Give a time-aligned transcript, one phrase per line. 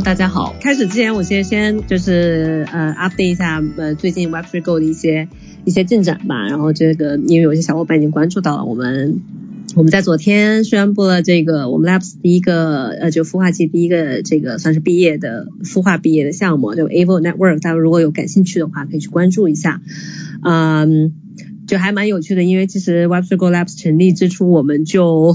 [0.00, 0.54] 大家好。
[0.60, 5.28] 开始之前，我先先就是呃 update 一下呃最近 Web3 Go 的一些
[5.64, 6.46] 一些进展吧。
[6.46, 9.22] 然后这个因为有些小伙伴已经关注到了，我们
[9.74, 17.60] 我们在昨天宣布了这个我们 Labs 第一个呃就孵化器第一个这个算是毕业的孵化毕业的项目，就 Avo Network。
[17.60, 19.80] 大家如果有感兴趣的话，可以去关注一下。
[20.42, 21.14] 嗯，
[21.66, 25.34] 就还蛮有趣的，因为其实 Web3 Go Labs 成立之初，我们就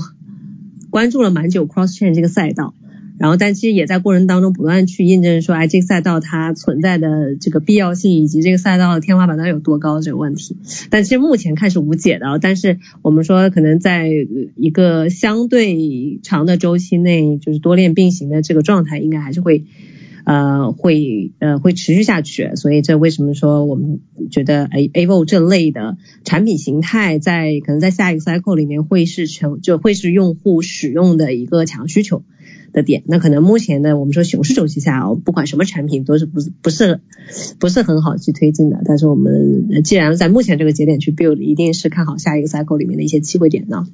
[0.92, 2.76] 关注了蛮久 Cross Chain 这个赛道。
[3.22, 10.58] 然后，但其实也在过程当中不断去印证说，哎，这个赛道它存在的这个必要性，以及这个赛道的天花板它有多高这个问题。
[10.90, 14.10] 但其实目前看是无解的，但是我们说可能在
[14.56, 19.66] 一个相对长的周期内，就是多链并行的这个状态，应该还是会
[20.26, 22.52] 呃会呃会持续下去。
[22.56, 32.24] 所以这为什么说我们觉得哎 Avo 这类的产品形态在可能在下一个 cycle 里面会是成就会是用户使用的一个强需求。
[32.74, 37.02] 的点，那可能目前的我们说熊市周期下哦，不管什么产品都是不是不是
[37.60, 38.82] 不是很好去推进的。
[38.86, 43.86] 但是我们既然在目前这个节点去 build，一定是看好下一个 cycle 里面的一些机会点的。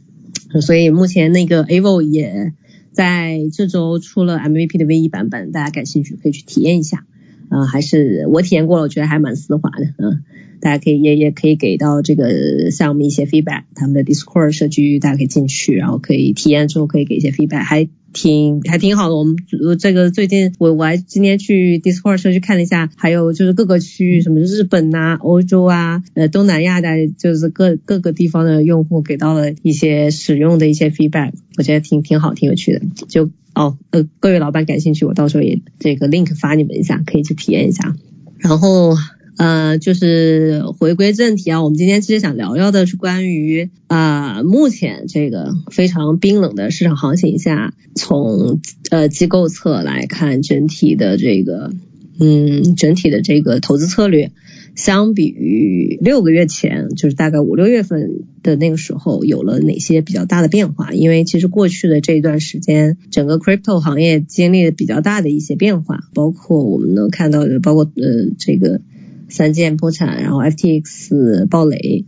[0.61, 2.53] 所以目前那个 Avo 也
[2.97, 7.05] 在这周出了 MVP 的 V1 版本，大家感兴趣可以去体验一下。
[7.49, 9.93] 啊，还是我体验过了，我觉得还蛮丝滑的。
[9.99, 10.23] 嗯，
[10.59, 17.87] 大家可以也也可以给到这个项目一些 feedback，他们的 Discord 社区大家可以进去，然后可以体验之后可以给一些 feedback，还。
[18.17, 19.35] 挺还挺好的，我们
[19.79, 32.81] 这个最近我我还今天去 Discord 社区看了一下，还有就是各个区域，什么日本呐、欧洲啊、呃东南亚的，就是各各个地方的用户给到了一些使用的一些 feedback，我觉得挺挺好，挺有趣的。
[33.07, 37.95] 就哦呃各位老板感兴趣，我到时候也这个 link 发你们一下，可以去体验一下。
[38.39, 38.95] 然后。
[39.37, 48.59] 呃，就是回归正题啊，我们今天其实想聊聊的是关于啊，目前这个非常冰冷的市场行情下，从
[48.89, 51.71] 呃机构侧来看，整体的这个
[52.19, 54.31] 嗯，整体的这个投资策略，
[54.75, 60.93] 相比于六个月前，就是大概五六月份的那个时候，有了哪些比较大的变化？
[60.93, 68.81] 因为其实过去的这一段时间，整个 crypto 行业经历了比较大的一些变化，包括我们能看到的，包括呃这个。
[69.29, 72.05] 三件破产，然后 FTX 暴雷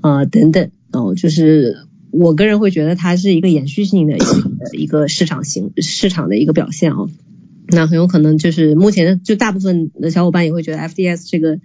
[0.00, 7.08] 啊等等，哦，就是我个人会觉得它是一个延续性的一个一个市场型市场的一个表现哦。
[7.68, 11.58] 那很有可能就是目前就大部分的小伙伴也会觉得 FTS 这个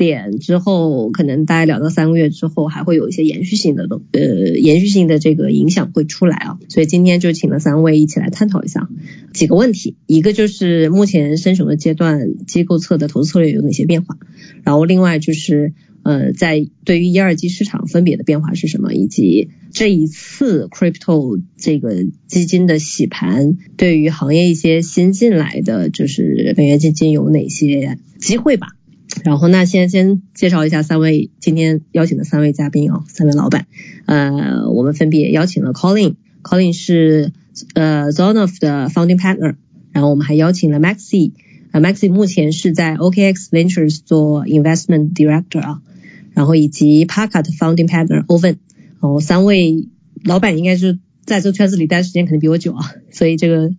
[0.00, 6.58] 点之后，可能大概两到三个月之后还会有一些延续性的东呃延续性的这个影响会出来啊。
[6.70, 8.88] 所以今天就请了三位一起来探讨一下
[9.34, 14.16] 几个问题，一个就是目前升熊的阶段，机构侧的投资策略有哪些变化？
[14.64, 28.68] 然后另外就是，呃，在对于一二级市场分别的变化是什么，以及这一次 crypto 这个基金的洗盘，对于行业一些新进来的就是美元基金有哪些机会吧。
[29.24, 33.66] 然后那先先介绍一下三位今天邀请的三位嘉宾啊，三位老板，
[34.06, 37.32] 呃，我们分别邀请了 Colin，Colin 是
[37.74, 39.56] 呃 Zonof 的 founding partner，
[39.92, 41.32] 然后我们还邀请了 Maxi。
[41.72, 45.82] 啊，Maxi 目前是在 OKX Ventures 做 Investment Director 啊，
[46.32, 48.56] 然后以及 Parka 的 Founding Partner Oven
[48.98, 49.88] 哦，三位
[50.24, 53.70] 老板应该是在这个圈子里待时间肯定比我久啊， 所以这个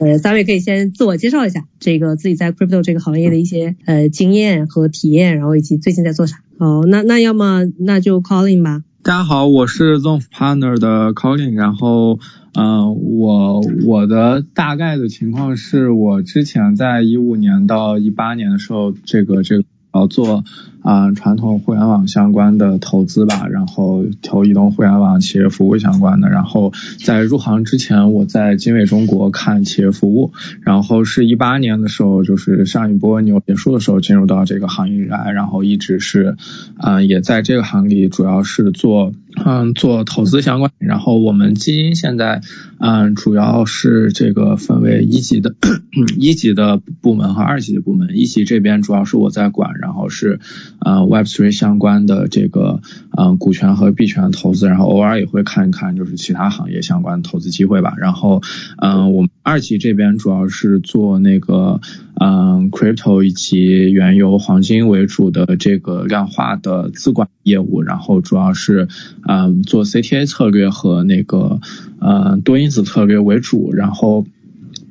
[0.00, 6.40] 呃，三位可以先自我介绍一下，这个自己在 Crypto 这个行业的一些呃经验和体验，然后以及最近在做啥。
[6.58, 8.82] 好，那那要么那就 Calling 吧。
[9.02, 12.18] 大家好，我是 Zonf Partner 的 Calling，然后。
[12.54, 19.64] 嗯，我我的大概的情况是我之前在一五年到一八年的时候，这个这个
[19.94, 20.42] 要做。
[20.88, 26.30] 啊，传统互联网相关的投资吧，然后投移动互联网企业服务相关的。
[26.30, 26.72] 然后
[27.04, 30.32] 在入行之前，我在经纬中国看企业服务，
[30.62, 36.36] 然后是一八年的时候，就是上一波牛结束的时候进入到这个行业来，然后一直是，
[36.78, 39.12] 啊，也在这个行里主要是做，
[39.44, 40.72] 嗯，做投资相关。
[40.78, 42.40] 然后我们基金现在，
[42.78, 45.54] 嗯，主要是这个分为一级的，
[46.16, 48.16] 一级的部门和二级的部门。
[48.16, 50.40] 一级这边主要是我在管，然后是。
[50.80, 52.80] 呃，Web3 相关的这个
[53.16, 57.94] 呃股权和币权投资，然后偶尔也会看一看就是其他行业相关的投资机会吧。
[57.98, 58.42] 然后，
[58.76, 61.80] 嗯，我们二级这边主要是做那个
[62.20, 68.88] 嗯 crypto 以及原油、黄金为主的这个量化的资管业务，然后主要是
[69.26, 71.60] 嗯做 CTA 策略和那个
[71.98, 74.26] 呃多因子策略为主，然后。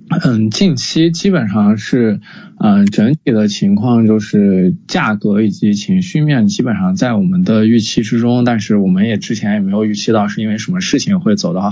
[0.09, 2.21] 嗯，近期基本上是，
[2.59, 11.71] 嗯，整体的情况就是价格以及情绪面基本上在我们的预期之中，但是我们也之前也没有预期到是因为什么事情会走到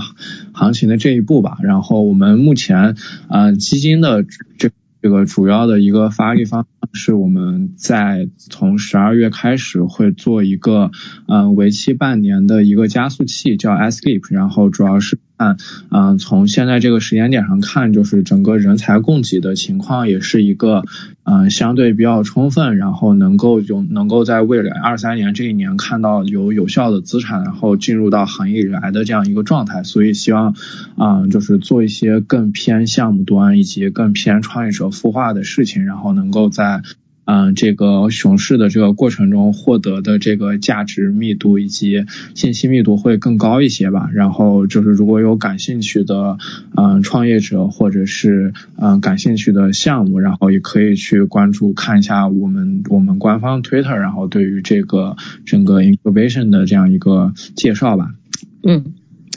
[0.52, 1.56] 行情的这一步吧。
[1.62, 2.96] 然后我们目前，
[3.28, 4.22] 嗯，基金的
[4.58, 10.90] 这这个主要的一个发力方是我们在从十二月开始会做一个，
[11.26, 15.18] 嗯，为期半年的一个加速器，叫 Sleep，然后主要是。
[15.38, 15.56] 看，
[15.90, 20.84] 嗯，从现在这个时间点上看，就是整个人才供给的情况也是一个，
[21.24, 30.54] 嗯，相对比较充分，然后能够有能够在未来二三年这一年看到有有效的资产，然后进入到行业里来的这样一个状态，所以希望，
[30.96, 36.82] 啊，就是做一些更偏项目端以及更偏创业者孵化的事情，然后能够在。
[37.26, 44.08] 嗯，这个熊市的这个过程中获得的这个价值密度以及信息密度会更高一些吧。
[44.14, 46.38] 然后就是如果有感兴趣的
[46.76, 58.14] 嗯创业者或者是嗯感兴趣的项目，然后也可以去关注看一下我们我们官方 Twitter，然后对于这个整个 incubation 的这样一个介绍吧。
[58.62, 58.94] 嗯，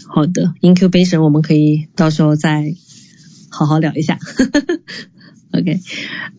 [0.07, 2.75] 好的，incubation 我们可以到时候再
[3.49, 4.19] 好好聊一下。
[5.51, 5.77] OK，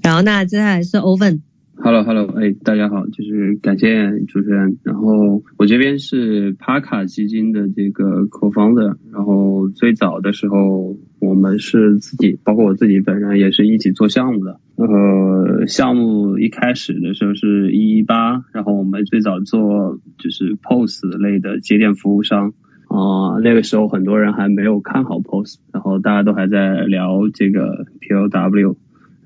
[0.02, 1.40] 然后那接下来是 Owen。
[1.82, 4.76] Hello，Hello，哎，大家好，就是感谢主持人。
[4.82, 8.96] 然后我这边是帕卡基金的这个 co-founder。
[9.10, 14.60] 然后最早的时候，我们是自己，包括我自己本人也是一起做项目的。
[14.76, 22.52] 呃，项目一开始的时候是一一八，然后我们最早做就是 POS 类的节点服务商。
[22.88, 28.76] 啊，那个时候很多人还没有看好 POS，然后大家都还在聊这个 POW。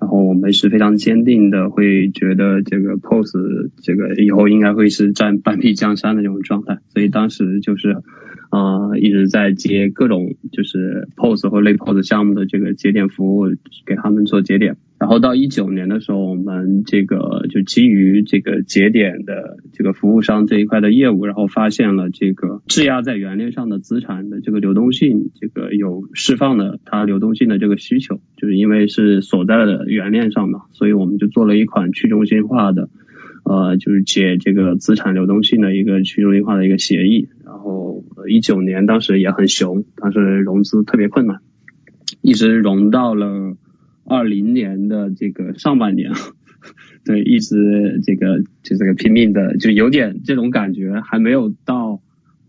[0.05, 3.33] 然后我们是非常坚定的，会觉得这个 POS
[3.83, 7.97] 这个以后应该会是占半壁江山的这种状态，所以当时就是
[8.55, 13.49] 啊一直在接各种就是 POS 或类 POS 项目的这个节点服务，
[13.85, 14.77] 给他们做节点。
[14.97, 32.89] 然后到一九年的时候，我们这个就基于这个节点的这个服务商这一块的业务，然后发现了这个质押在原链上的资产的这个流动性，这个有释放的它流动性的这个需求，就是因为是锁在了原链上嘛，所以我们就做了一款去中心化的，
[33.45, 37.29] 呃，就是解这个资产流动性的一个去中心化的一个协议。
[37.45, 41.41] 然后一九年当时也很熊，当时融资特别困难，
[42.21, 43.57] 一直融到了。
[44.07, 46.13] 二零年的这个上半年，
[47.07, 52.03] 对，一直这个就这个拼命的，就有点这种感觉，还没有到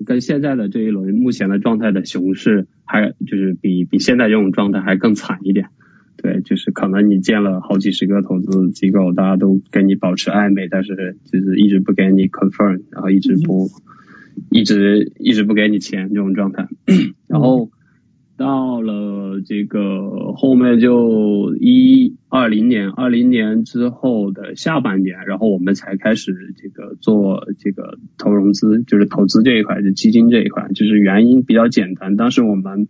[0.06, 5.68] 跟现在的这一轮目前的状态的熊市，还就是比比现在这种状态还更惨一点。
[6.18, 13.70] 对，就是可能你见了好几十个投资机构，大家都跟你保持暧昧，但是就是一直不给你 confirm，然后一直不
[14.50, 16.68] 一直一直不给你钱这种状态，
[17.28, 17.70] 然后。
[18.38, 32.90] 到了这个后面就一二零年，二零年之后的下半年，然后我们才开始这个做这个投融资，就是投资这一块，就基金这一块，就是原因比较简单，当时我们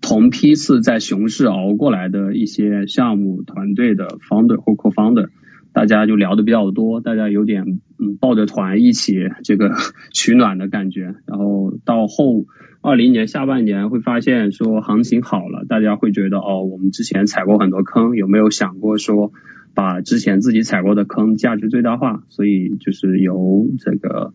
[0.00, 5.28] 同批次在熊市熬过来的一些项目团队的 founder 或 co-founder。
[5.74, 9.70] 大家就聊的比较多，大家有点嗯抱着团一起这个
[10.12, 11.14] 取暖的感觉。
[11.26, 12.44] 然后到后
[12.82, 19.32] 二零年下半年会发现说行情好了，大家会觉得哦，我们之前踩过很多坑，有没有想过说
[19.74, 22.22] 把之前自己踩过的坑价值最大化？
[22.28, 24.34] 所以就是由这个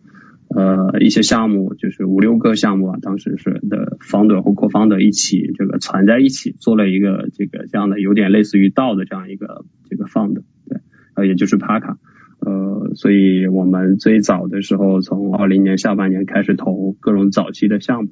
[0.54, 10.78] 呃一些项目，就是五六个项目啊，当时是的 founder 或 co-founder 一起这个攒在一起做了一个这个这样的有点类似于道的这样一个这个 fund 对。
[11.14, 11.98] 呃，也就是帕卡，
[12.38, 18.10] 呃，所以我们最早的时候，从二零年下半年开始投各种早期的项目，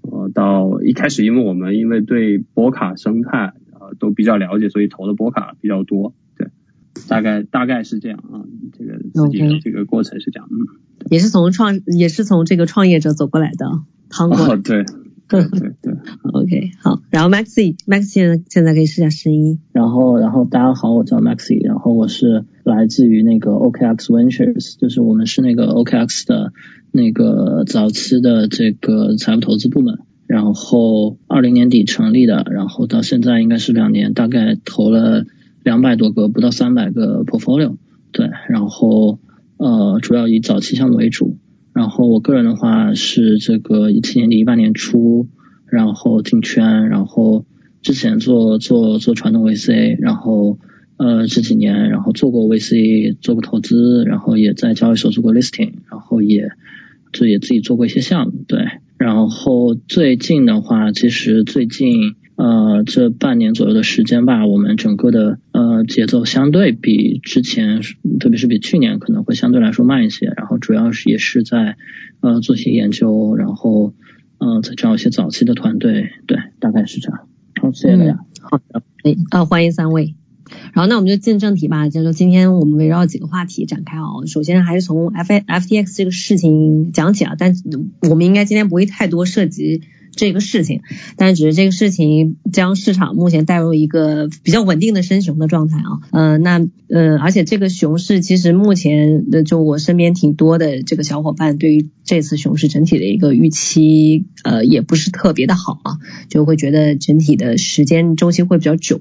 [0.00, 6.48] 呃，到一开始，因为我们因为对波卡生态呃都比较了解，所以投的波卡比较多，对，
[7.08, 8.44] 大概大概是这样啊，
[8.78, 10.56] 这个自己的这个过程是这样，嗯，
[11.10, 13.66] 也是从创也是从这个创业者走过来的，
[14.08, 14.84] 汤哥， 对。
[15.28, 19.58] 对对对，OK，好，然后 Maxi，Maxi 现在现在可以试下声音。
[19.72, 26.52] 然后，然后大家好，我叫 Maxi，然后我是来自于那个 OKX Ventures，就是我们是那个 OKX 的
[26.92, 29.98] 那个早期的这个财务投资部门，
[30.28, 35.24] 然后二零年底成立的，然后到现在应该是两年，大概投了
[35.66, 37.74] 两百多个，不到三百个 portfolio，
[38.12, 39.18] 对，然后
[39.56, 41.38] 呃，主要以早期项目为主。
[41.72, 45.26] 然后我个人的话是这个一七年底一八年初，
[45.66, 47.44] 然后进圈，然后
[47.82, 50.60] 之前做做做传统 VC，然后
[50.98, 56.52] 呃这几年然后做过 VC，做过投资，然后也在交易所做过 listing，然后也
[57.12, 58.60] 就也自己做过一些项目，对。
[58.98, 67.80] 然后最近的话，其实最近呃这半年左右的时间吧，我们整个的呃节奏相对比之前，
[68.20, 70.32] 特别是比去年可能会相对来说慢一些。
[70.36, 71.76] 然后主要是也是在
[72.20, 73.94] 呃做些研究，然后
[74.38, 77.26] 呃再找一些早期的团队，对，大概是这样。
[77.60, 78.18] 好，谢谢大家。
[78.40, 80.14] 好的，哎啊，欢迎三位。
[80.72, 84.04] 然后那我们就进正题吧，就是今天我们围绕几个话题展开啊。
[84.26, 87.52] 首先还是从 F F T X 这个事情讲起啊，但
[88.08, 89.80] 我们应该今天不会太多涉及
[90.16, 90.80] 这个事情，
[91.16, 96.00] 但只是这个事情将市场目前带入一个比较稳定的升熊的状态啊。
[96.10, 109.00] 嗯，那呃，而且这个熊市其实目前的就我身边挺多的这个小伙伴对于这次熊市整体的一个预期呃也不是特别的好啊，就会觉得整体的时间周期会比较久。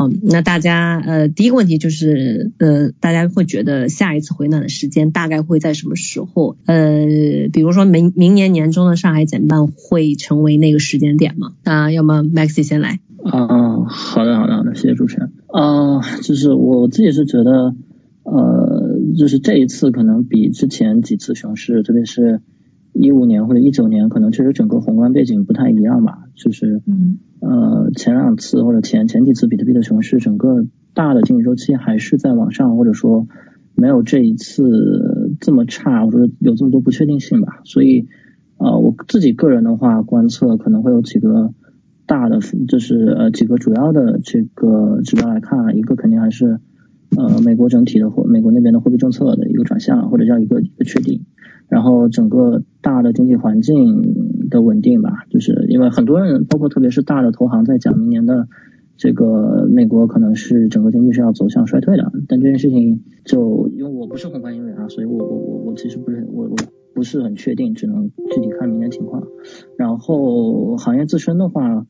[0.00, 6.56] 嗯，那大家呃，第一个问题就是呃，大家会觉得下一次回暖的时间大概会在什么时候？
[6.66, 7.06] 呃，
[7.52, 11.52] 比如说明明年年中的上海减半会成为那个时间点吗？
[11.64, 13.00] 那要么 Maxi 先来。
[13.22, 15.32] 啊，好的好的好的，谢谢主持人。
[15.48, 17.74] 啊，就是我自己是觉得，
[18.22, 22.40] 呃，就是这一次可能比之前几次熊市，特别是
[22.92, 27.18] 一五年或者一九年，可能确实整个宏观背景不太一样吧，就是嗯。
[27.42, 33.28] 呃，前两次或者前前几次比特币的熊市，整个大的经济周期还是在往上，或者说
[33.74, 37.62] 没有这一次这么差，或者有这么多不确定性吧。
[37.64, 38.08] 所以，
[38.58, 41.54] 呃，我自己个人的话，观测可能会有几个
[42.04, 46.60] 大的，就是呃几个主要的这个指标来看，一个肯定还是
[47.16, 51.26] 呃美国整体的货，美国那边的货币政策的一个转向，或者叫一个确定，
[51.68, 54.38] 然后整个大的经济环境。
[54.50, 58.48] 的稳定吧，就是因为很多人，包括特别是大的投行在讲明年的
[58.96, 66.56] 这个美国可能是整个经济是要走向衰退的，但这件事情就因为我不是宏观因为啊，所以我我我我其实不是我我
[66.92, 69.22] 不是很确定，只能具体看明年情况。
[69.76, 71.86] 然后行业自身的话，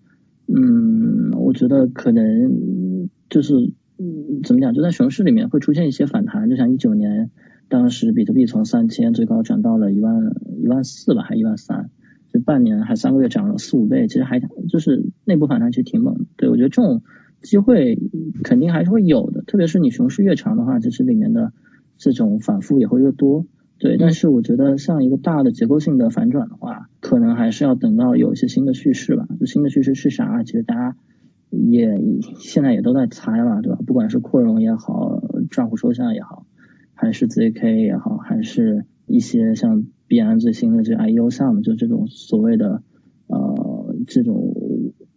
[0.46, 7.30] 嗯，我觉得可能就是嗯怎么讲，就在熊市里面会出现一些反弹，就像一九年
[7.69, 11.90] 当时比特币从三千最高涨到了一万一万四吧，还一万三。
[12.33, 16.26] 就半年还三个月涨了四五倍，其实还就是内部反弹其实挺猛。
[16.37, 17.02] 对我觉得这种
[17.42, 17.99] 机会
[18.45, 21.52] 肯定还是会有的，特别是你熊市越长的话，其实里面的
[21.99, 23.47] 这种反复也会越多。
[23.78, 29.26] 对，但是我觉得像一个大的结构性的反转的话，可能还是要等到有一些新的叙事吧。
[29.40, 30.45] 就新的叙事是啥？
[30.45, 30.97] 其实大家
[31.50, 32.00] 也
[32.38, 33.78] 现在也都在猜嘛，对吧？
[33.87, 36.47] 不管是扩容也好，账户收项也好，
[36.95, 39.85] 还是 ZK 也好，还是一些像。
[40.11, 42.83] 币安最新的这 IEO 项目，就这种所谓的
[43.28, 44.57] 呃这种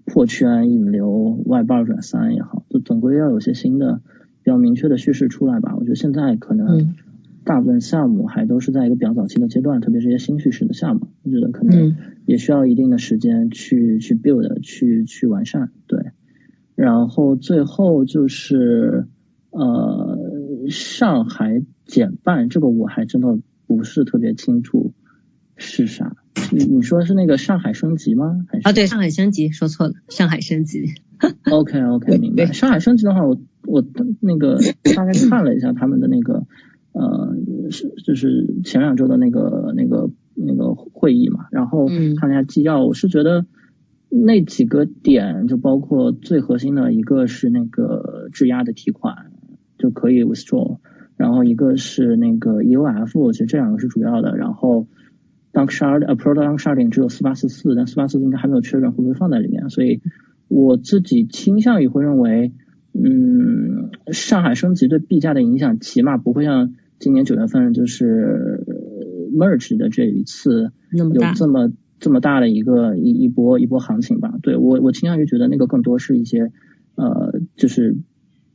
[0.06, 4.02] 破圈引流外八转三也好，就总归要有些新的
[4.44, 5.76] 比较明确的叙事出来吧。
[5.76, 6.94] 我觉得现在可能
[7.44, 11.96] 大部分项目还都是在一个比较早期的阶段，特别是一些新叙事的项目，我觉得可能
[12.28, 15.72] 也需要一定的时间去去 build 去去完善。
[15.88, 16.03] 对，
[16.84, 19.08] 然后最后就是
[19.52, 20.18] 呃
[20.70, 23.40] 上海减半，这个我还真的。
[23.66, 24.94] 不是特别清楚
[25.56, 26.18] 是啥？
[26.52, 28.46] 你你说的是那个上海升级吗？
[28.50, 30.94] 还是啊，对，上海升级说错了，上海升级。
[31.50, 32.46] OK OK， 明白。
[32.48, 33.84] 上海升级的话，我我
[34.20, 34.60] 那个
[34.96, 36.46] 大概看了一下他们的那个
[36.92, 37.36] 呃，
[37.72, 43.46] 是就是前两周的那个那个那个会议嘛，然后看了一下纪要，我是觉得
[44.16, 49.32] 那几个点就包括最核心的一个是那个质押的提款
[49.78, 50.78] 就可以 withdraw。
[51.16, 54.36] 然后一个是那个 EOF，其实这两个是主要的。
[54.36, 54.88] 然后
[55.54, 59.70] Dunk Shard Pro Dunk Sharding 只有四八四四，但四八四四应该还没有确认会不会放在里面。
[59.70, 60.02] 所以
[60.48, 62.52] 我自己倾向于会认为，
[62.94, 68.66] 嗯，上海升级对币价的影响起码不会像今年九月份就是
[69.36, 71.72] Merge 的这一次有这么
[72.04, 74.36] 这么大的一个一一波一波行情吧。
[74.44, 76.52] 对我我倾向于觉得那个更多是一些
[76.94, 77.98] 呃就是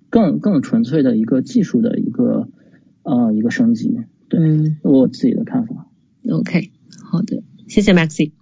[0.09, 2.47] 更更纯粹的一个技术的一个。
[3.05, 5.87] 呃，一个升级，对我自己的看法。
[6.31, 8.33] OK，好的，谢谢 Maxi。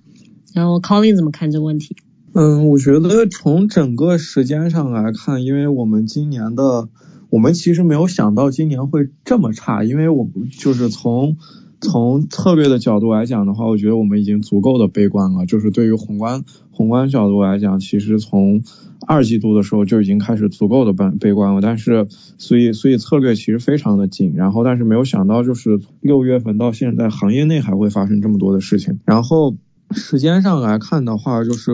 [0.52, 1.94] 然后 Colin 怎么看这个问题？
[2.32, 6.88] 嗯，我觉得从整个时间上来看，因为我们今年的，
[7.30, 11.36] 我们其实没有想到今年会这么差，因为我们就是从。
[11.80, 15.46] 从策略的角度来讲的话，我觉得我们已经足够的悲观了。
[15.46, 18.62] 就是对于宏观宏观角度来讲，其实从
[19.06, 21.60] 二季度的时候就已经开始足够的悲悲观了。
[21.60, 22.06] 但是，
[22.38, 24.34] 所以所以策略其实非常的紧。
[24.34, 28.98] 然后，但是没有想到，就是六月份到现在，行业内还会发生这么多的事情。
[29.04, 29.54] 然后，
[29.90, 31.72] 时间上来看的话，就是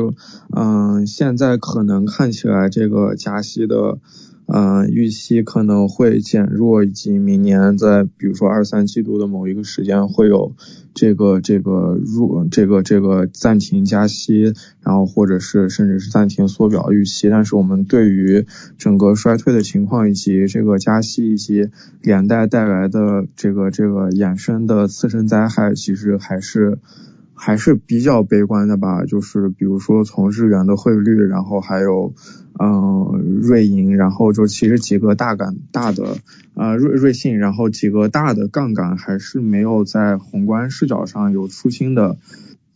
[0.54, 3.98] 嗯，现在可能看起来这个加息的。
[4.46, 10.52] 嗯，预期可能会减弱，以及明年在比如说二三季度的某一个时间会有
[10.92, 17.30] 这个这个入这个这个暂停加息，然后或者是甚至是暂停缩表预期。
[17.30, 18.44] 但是我们对于
[18.76, 21.68] 整个衰退的情况以及这个加息以及
[22.02, 26.78] 连带带来的这个这个衍生的次生灾害，其实还是。
[27.44, 32.14] 还是比较悲观的吧，就是比如说从日元的汇率，然后还有
[32.56, 36.18] 嗯瑞银，然后就其实几个大杆大的
[36.54, 42.16] 呃瑞瑞信，然后几个大的杠杆还是没有在宏观视角上有出新的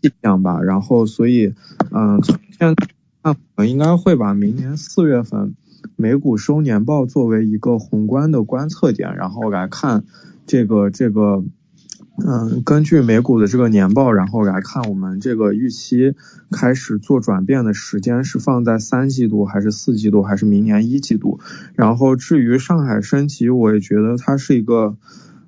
[0.02, 0.61] 迹象吧。
[0.61, 1.54] 然后所以
[1.92, 2.75] 嗯从现在
[3.23, 5.54] 看，我应该会把明年四月份
[5.94, 10.02] 美股收年报作为一个宏观的观测点，然后来看
[10.44, 11.44] 这个这个。
[12.25, 16.14] 嗯，根据美股的这个年报，然后来看我们这个预期
[16.50, 21.40] 开始做转变的时间是放在三季度还是四季度还是明年一季度？
[21.75, 24.96] 然后至于上海升级，我也觉得它是一个，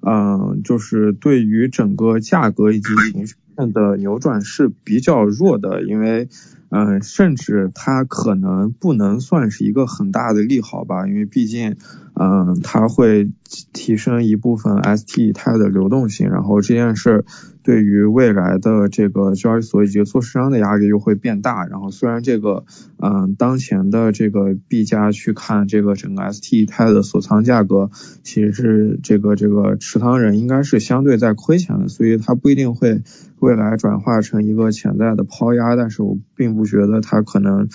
[0.02, 3.34] 嗯，就是对于整个价格以及情绪
[3.72, 6.28] 的扭转是比较弱的，因为。
[6.70, 11.76] 嗯，甚至它可能不能算是一个很大的利好吧，因为毕竟，
[12.14, 13.30] 嗯，它会
[13.72, 17.24] 提升一部分 ST 以太的流动性，然后这件事
[17.62, 21.64] 对于未来的这个交易所以及做市商的压力又会变大。
[21.64, 22.64] 然后虽然这个，
[22.98, 27.90] 嗯，当前的这个币价去看这个整个 ST 以太的锁仓价格，
[28.22, 33.00] 其实是这个这个持仓人应该是相对在亏钱的，所以它不一定会
[33.38, 36.66] 未来转化成一个潜在的抛压，但是我并不。
[36.66, 37.70] 觉得它可能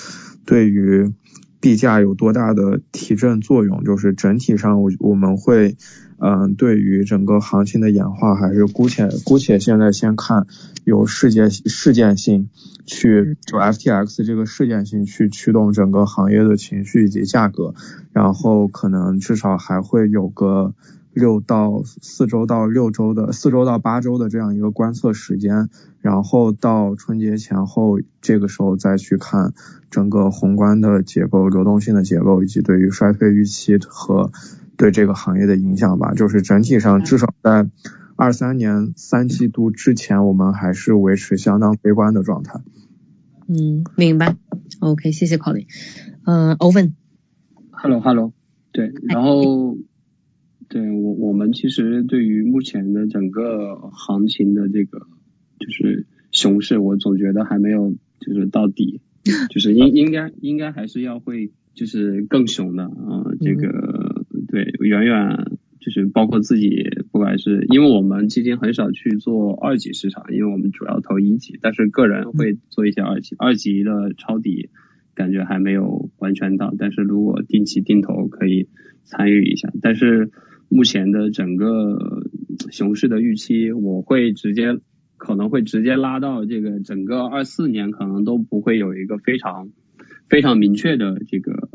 [0.45, 1.11] 对于
[1.59, 3.83] 币价有多大的提振作用？
[3.83, 5.75] 就是整体上，我我们会，
[6.19, 10.45] 嗯，对于整个行情的演化，还是姑且姑且现在先看
[10.83, 12.49] 有事件事件性
[12.85, 17.73] 去，就 FTX 这个事件性去驱动整个行业的情绪以及价格，
[18.11, 20.75] 然后可能至少还会有个。
[21.13, 25.69] 六到四周到六周的四周到八周的这样一个观测时间，
[26.01, 29.53] 然后到春节前后这个时候再去看
[29.91, 34.31] 整个宏观的结构、流动性的结构以及对于衰退预期和
[34.75, 36.13] 对这个行业的影响吧。
[36.13, 37.69] 就是整体上至少在
[38.15, 42.59] 二三年三季度之前，我们还是维持相当悲观的状态。
[43.47, 44.35] 嗯，明白。
[44.79, 45.67] OK，谢谢 Colin。
[46.25, 46.93] 嗯，Owen。
[47.71, 48.33] Hello，Hello。
[48.71, 49.77] 对，然后。
[50.73, 55.05] 对我，我们其实对于目前的整个行情的这个
[55.59, 58.99] 就是熊市，我总觉得还没有就是到底，
[59.53, 65.45] 就是应应该应该还是要会就是更熊的啊，这个对远远
[65.79, 74.69] 就是包括自己，不管是因为我们基金很少去做二级市场，因为我们主要投一级，但是个人会做一些二级，二级的抄底
[75.13, 78.69] 感觉还没有完全到，但是如果定期定投可以
[79.03, 80.31] 参与一下，但是。
[80.73, 82.25] 目前的整个
[82.71, 84.79] 熊市的预期，我会直接
[85.17, 89.69] 可能会直接拉到这个整个二四年，可能都不会有一个非常
[90.27, 91.69] 非常明确的这个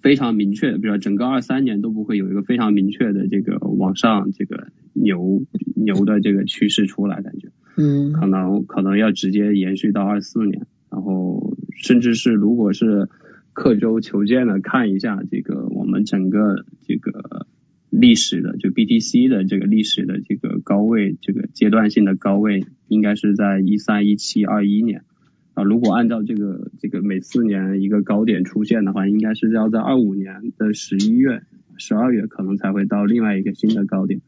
[0.00, 5.42] 非常明确，比如说整个二三年都不会有一个非常明确的这个往上这个牛
[5.74, 13.08] 牛的这个趋势出来，感觉，嗯，可能可能要直接延续到二四年，然后甚至是如果是
[13.52, 17.48] 刻舟求剑的看一下这个我们整个这个。
[17.92, 25.04] 历史的就 BTC 的这个历史的这个高位，这个阶段性的高位应该是在一三一七二一年
[25.52, 25.62] 啊。
[25.62, 31.42] 如果按照这个这个每四年一个高点出现的话，应该是要在二五年的十一月、
[31.76, 34.22] 十二月可能才会到另外一个新的高点。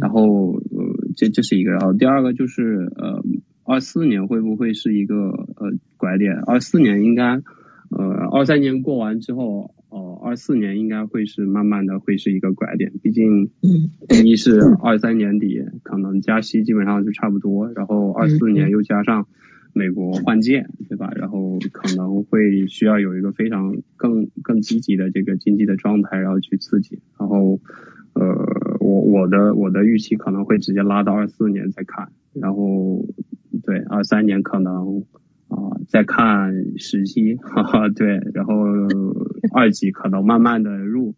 [0.00, 1.72] 然后呃，这这是一个。
[1.72, 3.22] 然后第二个就是呃，
[3.64, 6.32] 二四年会不会是一个呃拐点？
[6.46, 7.42] 二四年应该
[7.90, 9.74] 呃二三年过完之后。
[10.22, 13.50] 哦，二四年应该会是慢慢的会是一个拐点，毕竟，
[14.24, 19.26] 一是二三年底可能加息基本上就差不多，然后二四年又加上
[19.72, 21.10] 美国换届，对吧？
[21.16, 27.00] 然后可能会需要有一个非常更更积极的这个经济的状态，然后去刺激。
[27.18, 27.60] 然后，
[28.14, 33.04] 呃，我我的我的预期可能会直接拉到二四年再看，然后
[33.64, 35.04] 对二三年可能。
[35.52, 38.54] 啊，再看时机，哈哈，对，然后
[39.54, 41.14] 二级可能慢慢的入，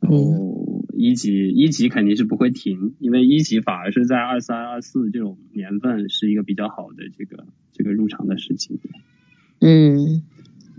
[0.00, 8.78] 然后一级一级肯定是不会停，因为一级反而是在二三二四这种年份是一个比较好的这个这个入场的时机。
[9.60, 10.22] 嗯，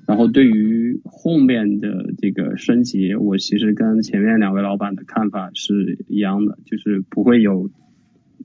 [0.08, 7.70] 然后对于后面的这个升级，我其实跟前面两位老板的看法是一样的，就是不会有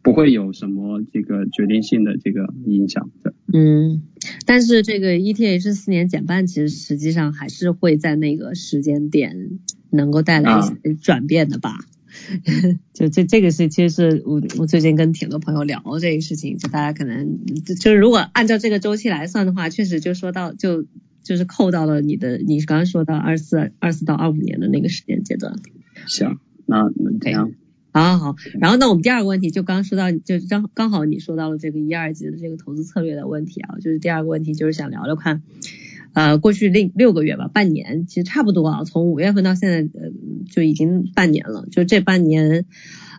[0.03, 3.35] 不会有什么这个决定性的这个影响的。
[3.53, 4.03] 嗯，
[4.45, 9.59] 但是这个 ETH 四年减半，其实实际上还是会在那个时间点
[9.91, 11.79] 能够带来一些转变的吧。
[12.95, 20.87] 就这这个是，其实是我我最近跟挺多朋友聊这个事情，就大家可能就是如果按照这个周期来算的话，确实就说到就
[21.23, 25.57] 就是扣到了你的你刚刚说到二四二四到二五年的那个时间阶段。
[26.07, 27.53] 行，那这样。
[28.03, 35.41] 好，好，然后那我们第二个问题就刚说到，就刚刚好你说到了这个一二级的这个投资策略的问题啊，就是第二个问题就是想聊聊看，
[36.13, 40.11] 呃，过去六六个月吧，半年其实差不多啊，从五月份到现在，呃，
[40.51, 42.67] 就已经半年了，就这半年，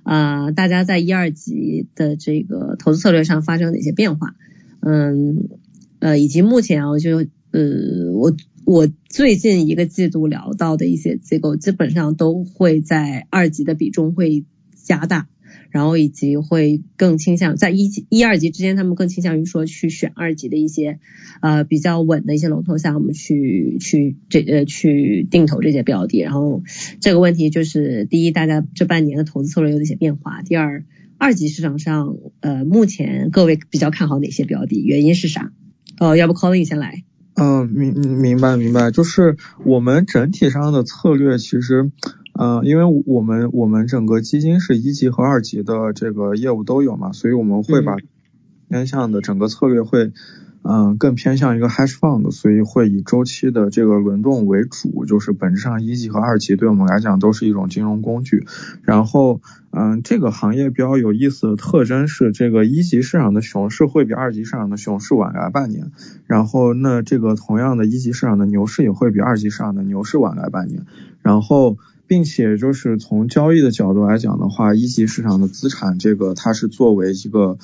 [0.03, 4.35] 呃，大家在一二级的这个投资策略上发生哪些变化？
[4.81, 5.49] 嗯，
[5.97, 8.31] 呃，以及目前啊，就呃，我
[8.63, 14.45] 我最近一个季度聊到的一些机构，基本上都会在二级的比重会。
[14.88, 15.28] 加大，
[15.69, 21.00] 然后以及会更倾向在一级、一二级之间，他们更倾向于说去选二级的一些
[21.41, 26.21] 呃比较稳的一些龙头项目去去这呃去定投这些标的。
[26.21, 26.63] 然后
[27.02, 30.41] 这个问题就是第一，大家这半年的投资策略有哪些变化？
[30.41, 30.86] 第二，
[31.17, 34.82] 二级市场上呃目前各位比较看好哪些标的？
[34.82, 35.52] 原因是啥？
[36.00, 37.04] 哦，要不 Colin 先来。
[37.34, 41.91] 嗯，明明白明白，就是我们整体上的策略其实。
[42.38, 47.97] 嗯，因为我们我们整个基金是一级和二级的这个业务都有嘛，所以我们会把
[48.69, 50.12] 偏向的整个策略会。
[50.69, 55.06] 嗯，更偏向一个 hash fund，所以会以周期的这个轮动为主。
[55.06, 58.45] 就是本质上一级和二级对我们来讲都是一种金融工具。
[58.82, 59.39] 然后，
[59.71, 65.91] 嗯，这个行业比较有意思的特征是，这个一级市场的熊市会比二级市场的熊市晚来半年。
[66.26, 70.86] 然后，那这个同样的一级市场的牛市也会比二级市场的牛市晚来半年。
[71.21, 77.57] 然后，并且就是从交易的角度来讲的话，一级市场的资产这个它是作为一个。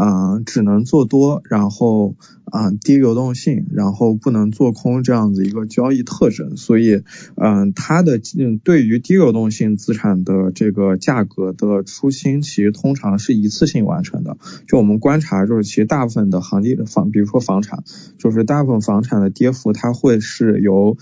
[0.00, 2.14] 嗯，只能做多，然后
[2.52, 7.02] 嗯低流动性，然后不能做空这样子一个交易特征，所以
[7.34, 14.36] 嗯它的嗯对于低流动性资产的这个价格的出清，其实通常是一次性完成的。
[14.68, 17.82] 就我们观察，就是其实大部分的行业的房，比如说房产，
[18.18, 20.96] 就是大部分房产的跌幅，它会是由。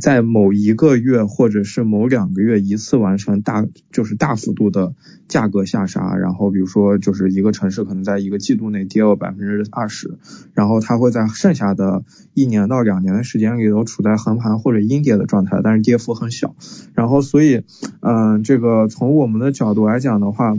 [0.00, 4.94] 在某一个月或者是某两个月一次完成大就是大幅度的
[5.28, 10.18] 价格下杀，然后比如说就是一个城市可能在一个季度内跌了百分之二十，
[10.54, 16.54] 然后它会在剩下的一年到两年的时间里都处在横盘或者阴跌的状态，但是跌幅很小。
[16.94, 17.62] 然后所以
[18.00, 20.56] 嗯，这个从我们的角度来讲的话，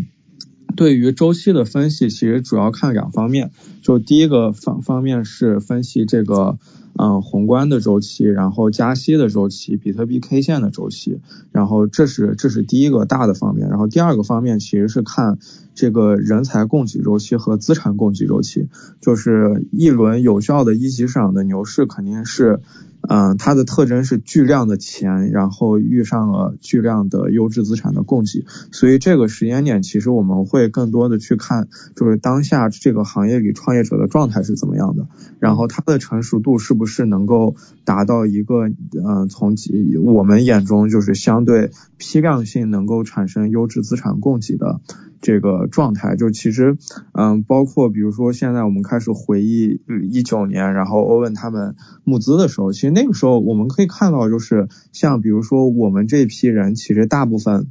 [0.76, 3.52] 对于周期的分析其实主要看两方面，
[3.82, 6.58] 就第一个方方面是分析这个。
[6.98, 11.20] 嗯，宏观的周期，然后加息的周期，比特币 K 线的周期，
[11.52, 15.38] 然后这是这是第一个大的方面，然后第二个方面其实是看
[15.76, 18.68] 这个人才供给周期和资产供给周期，
[19.00, 22.60] 就是一轮有效的一级市场的牛市肯定是。
[23.08, 35.08] 嗯，它的特征是巨量的钱，然后遇上了巨量的优质资产的供给，所以这个时间点其实我们会更多的去看，就是当下这个行业里创业者的状态是怎么样的，
[35.40, 39.56] 然后它的成熟度是不是能够达到一个，嗯，从
[40.04, 44.82] 我们眼中就是相对批量性能够产生优质资产供给的。
[45.22, 46.78] 这个状态就其实，
[47.14, 57.68] 嗯，包括比如说现在我们开始回忆一九年，然后欧文他们募资的时候，其实那个时候我们可以看到，就是像比如说我们这批人，其实大部分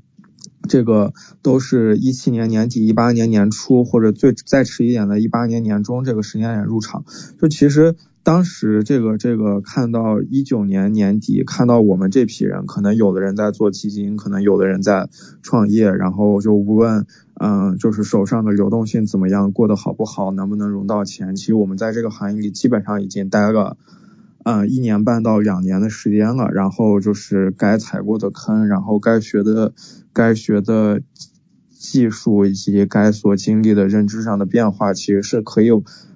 [0.69, 7.05] 这个都是一七年年底、一八年年初，或者最再迟一点的一八年年中这个时间点入场，
[7.41, 7.97] 就其实。
[8.27, 15.09] 当时这个这个看到一九年年底，看到我们这批人，可能有的人在做基金，可能有的人在
[15.43, 23.77] 创业，然后就无论嗯，就是手上的流动性怎么样，过得好不好，能不能融到钱，其实我们在这个行业里基本上已经待了
[24.43, 29.73] 嗯一年半到两年的时间了，然后就是该踩过的坑，然后该学的
[30.13, 31.01] 该学的
[31.91, 35.71] 技术以及该所经历的认知上的变化，其实是可以。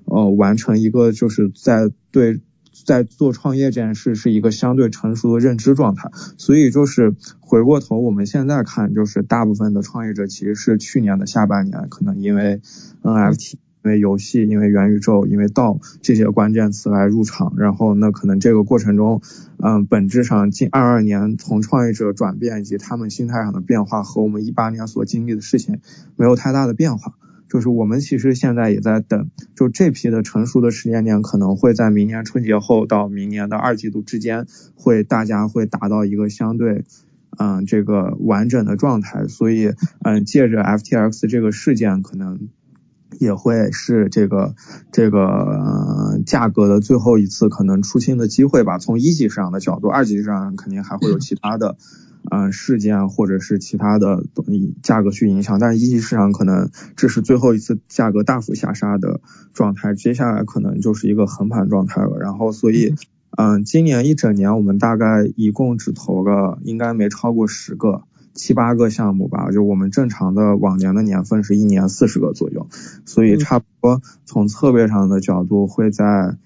[0.07, 2.41] 呃，完成一个就是在对
[2.85, 12.61] 在做创业这件事是一个相对成熟的认知状态，所以就是回过头我们现在看，就是大部分的创业者其实是去年的下半年，可能因为
[13.05, 19.23] NFT、因为游戏、因为元宇宙、因为道这些关键词来入场，然后那可能这个过程中，
[19.57, 25.81] 嗯，本质上近二二年从创业者转变以及他们心态上的变化和我们一八年所经历的事情
[26.17, 27.15] 没有太大的变化。
[27.49, 36.85] 就是我们其实现在也在等，就这批的成熟的时间点可能会在明年春节后到明年的二季度之间，会大家会达到一个相对，
[37.39, 39.73] 嗯这个完整的状态，所以
[40.05, 42.51] 嗯借着 FTX 这个事件可能。
[43.19, 44.55] 也会是这个
[44.93, 48.79] 这个呃价格的最后一次可能出清的机会吧。
[48.79, 51.77] 从一级市场的角度，二级市场肯定还会有其他的
[52.31, 54.25] 嗯事件或者是其他的
[54.83, 59.21] 价格去影响，但是一级市场可能这是最后一次价格大幅下杀的
[59.53, 62.17] 状态，接下来可能就是一个横盘状态了。
[62.19, 62.95] 然后所以
[63.37, 68.03] 嗯今年一整年我们大概一共只投了应该没超过十个。
[68.35, 72.69] 七八个项目吧，就我们正常的往年的年份是一年四十个左右，
[73.05, 76.37] 所以差不多从策略上的角度会在，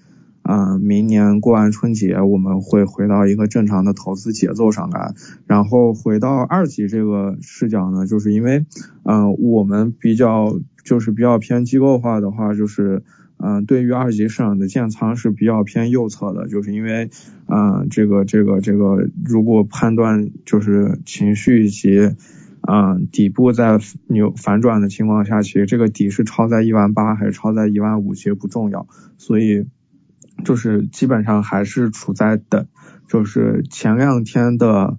[0.43, 5.13] 嗯，明年过完春节我们会回到一个正常的投资节奏上来，
[5.45, 8.65] 然后回到二级这个视角呢，就是因为，
[9.03, 13.03] 嗯，我们比较就是比较偏机构化的话，就是。
[13.37, 17.09] 嗯，对于二级市场的建仓是比较偏右侧的，就是因为，
[17.47, 22.15] 嗯，这个这个这个，如果判断就是情绪以及，
[22.67, 29.67] 嗯，底部在扭反转的情况下，其实这个底是超在一万八还是超在一万五，其实不重要，所以
[30.43, 32.67] 就是基本上还是处在等，
[33.07, 34.97] 就是前两天的。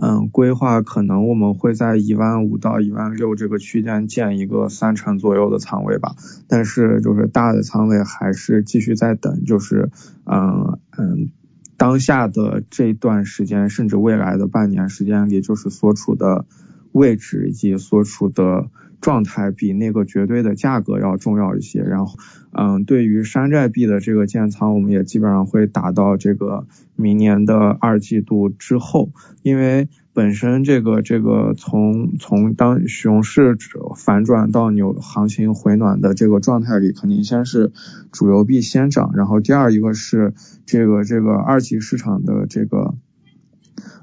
[0.00, 6.14] 嗯，规划可能我们会在一万五到一万六这个区间建一个三成左右的仓位吧，
[6.46, 9.90] 但是就是大的仓位还是继续在等，就是
[10.24, 11.30] 嗯嗯，
[11.76, 16.46] 当下的这段时间甚至未来的半年时间里，就是所处的
[16.92, 18.68] 位置以及所处的。
[19.00, 22.18] 状态比那个绝对的价格要重要一些，然后，
[22.52, 29.10] 嗯，对于山寨币的这个建仓，我们也基本上会打到这个明年的二季度之后，
[29.42, 33.56] 因为本身这个这个从从当熊市
[33.96, 37.70] 反转到牛行情回暖的这个状态里，肯定先是
[38.10, 40.34] 主流币先涨，然后第二一个是
[40.66, 42.94] 这个这个二级市场的这个。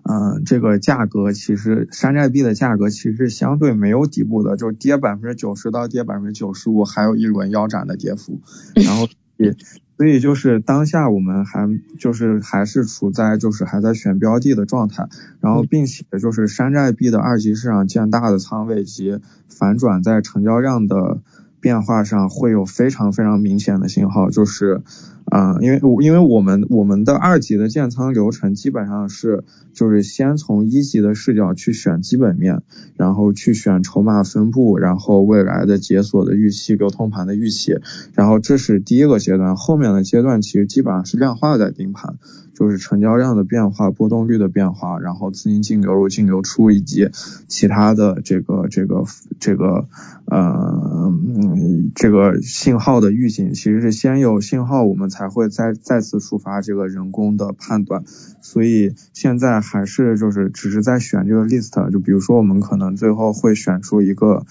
[0.07, 8.39] 嗯，这个价格其实山寨币的价格其实相对没有底部的，就是跌百分之九十到跌百分之九十五，还有一轮腰斩的跌幅。
[8.75, 9.55] 然后也
[9.97, 15.07] 所以就是当下我们还就是还是处在就是还在选标的的状态，
[15.39, 21.21] 然后并且就是山寨币的二级市场建大的仓位及反转在成交量的。
[21.61, 24.83] 变化上会有非常非常明显的信号，就是，
[25.25, 32.61] 啊，因为我因为我们我们的二级的建仓流程基本上是，就是先从一级的视角去选基本面，
[32.95, 37.79] 然后去选筹码分布，然后未来的解锁的预期、流通盘的预期，
[38.13, 42.15] 然后这是第一个阶段，后面的阶段其实基本上是量化在盯盘。
[42.55, 47.09] 就是成交量的变化、波动率的变化，然后资金净流入、净流出以及
[47.47, 49.03] 其他的这个这个
[49.39, 49.87] 这个
[50.25, 51.13] 呃
[51.93, 58.03] 这个信号的预警，其实是先有信号，我们才会再再次触发这个人工的判断。
[58.41, 64.45] 所以现在还是就是只是在选这个 list，就比如说我们可能最后会选出一个。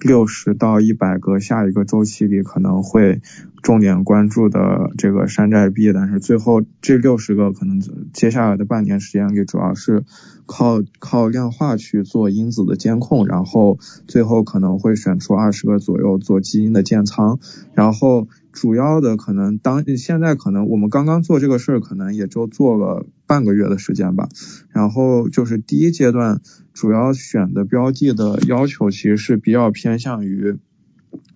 [0.00, 3.20] 六十到一百个下一个周期里可能会
[3.62, 7.80] 重点关注的这个山寨币，但是最后这六十个可能
[8.12, 10.04] 接下来的半年时间里主要是
[10.46, 17.38] 靠靠量化去做因子的监控，然后最后可能会选出二十个左右做基因的建仓，
[17.74, 18.28] 然后。
[18.50, 24.28] 主要的可能当现在可能我们刚刚做这个事儿，可能也就做了半个月的时间吧。
[24.70, 26.40] 然后就是第一阶段
[26.72, 30.56] 主要选的标的的要求，其实是比较偏向于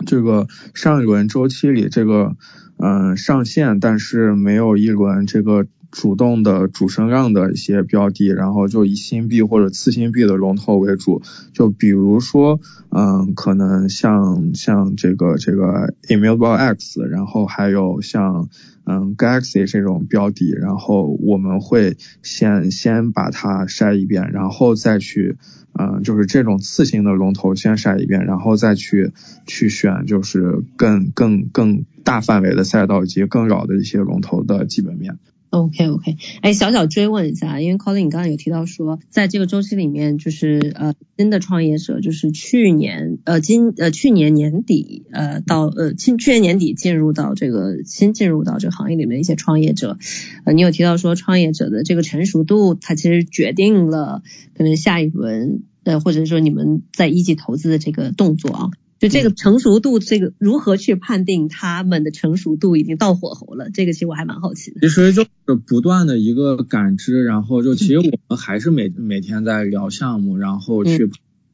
[0.07, 2.37] 这个上一轮周期里这个
[2.79, 5.67] 嗯上线，但是没有一轮这个。
[5.93, 18.49] 主动的主升量的一些标的，然后就以新币或者次新币的龙头为主，就比如说，嗯，可能像像这个这个 Immutable X，然后还有像
[18.85, 25.37] 嗯 Galaxy 这种标的，然后我们会先先把它筛一遍，然后再去，
[25.79, 29.13] 嗯，就是这种次新的龙头先筛一遍，然后再去
[29.47, 35.19] 去选就是更更更大范围的赛道以及更老的一些龙头的基本面。
[35.53, 49.99] OK OK，哎，小小追问一下，因为 Colin 刚刚有提到说，在这个周期里面，就是呃新的创业者，就是去年呃今呃去年年底呃到呃去去年年底进入到这个新进入到这个行业里面一些创业者，
[50.47, 54.23] 呃你有提到说创业者的这个成熟度，它其实决定了
[54.57, 58.71] 可能下一轮呃或者说你们在一级投资的这个动作啊。
[59.03, 63.69] 就这个成熟度，这个如何去判定他们的成熟度已经到火候了？
[63.69, 64.81] 这个其实我还蛮好奇的。
[64.81, 65.29] 其实就是
[65.67, 71.11] 不断的一个感知，然后就其实我们还是每每天在聊项目，然后去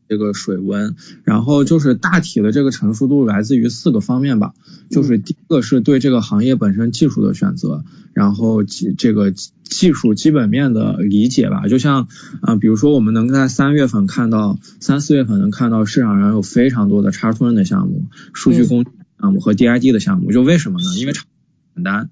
[0.08, 4.54] 这个水温，然后就是大体的这个成熟度来自于四个方面吧，
[4.90, 12.08] 就是第一个是对这个行业本身技术的选择，然后技这个技术基本面的理解吧，就像
[12.40, 18.90] 啊，比如说我们能在三月份看到，三四月份能看到市场上有非常多的叉吞的项目、数据工具
[19.20, 20.96] 项目和 DID 的项目，就为什么呢？
[20.98, 22.08] 因为简单。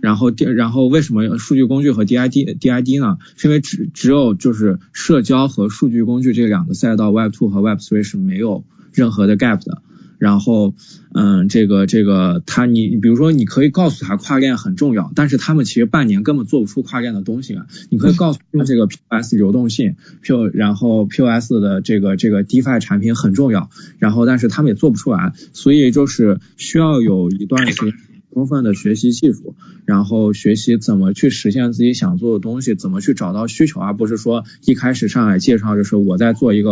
[0.00, 3.18] 然后第然后为什么数据工具和 DID DID 呢？
[3.36, 9.82] 是因为只只有就是社交和数据工具这两个赛道，Web two 和 Web three 是没有任何的 gap 的。
[10.18, 10.74] 然后
[11.14, 17.66] 嗯，这个这个他你比如说你可以告诉他跨链很重要，但是他们其实半年根本做不出跨链的东西啊。
[17.88, 27.94] 你可以告诉他这个 POS 流动性，P 然后 POS 的这个这个 DeFi 产品很重要，然后但是他们也做不出来，所以就是需要有一段时间。
[28.32, 36.70] 充分的学习技术，然后学习怎么去实现自己想做的东西，怎么去找到需求，而不是说一开始上来介绍就是我在做一个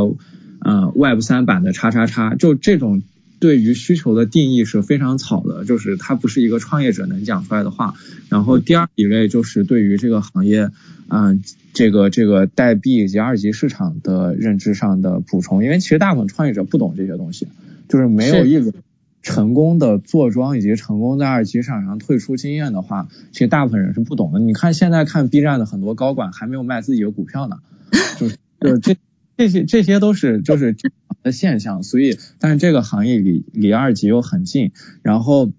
[0.61, 3.03] 呃 Web 三版的叉叉叉，就这种
[3.41, 7.95] 对于需求的定义是非常草的，就是它不是一个创业者能讲出来的话。
[8.29, 10.71] 然后第二一类就是对于这个行业，
[11.09, 11.43] 嗯，
[11.73, 17.49] 这个这个代币以及二级市场的认知上的补充，因为其实大部分创业者不懂这些东西，
[17.89, 18.73] 就是没有一个。
[19.29, 24.41] 成功的坐庄以及成功在二级市场上退出经验的话，其实大部分人是不懂的。
[24.41, 27.59] 你看现在看 B 站的很多高管还没有卖自己的股票呢，
[28.19, 28.97] 就是就是这
[29.37, 31.83] 这些这些都是就是正常的现象。
[31.83, 34.73] 所以，但是这个行业离离二级又很近。
[35.03, 35.53] 然后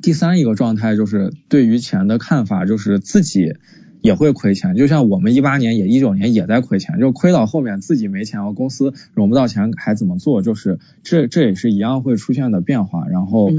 [0.00, 3.56] 第三一个状态就是对于钱的看法就是自己。
[4.02, 10.42] 也会亏钱，就像我们一八年也一九年也在亏钱，就亏到后面自己没钱了，公司融不到钱还怎么做？
[10.42, 13.50] 就是这这也是一样会出现的变化，然后。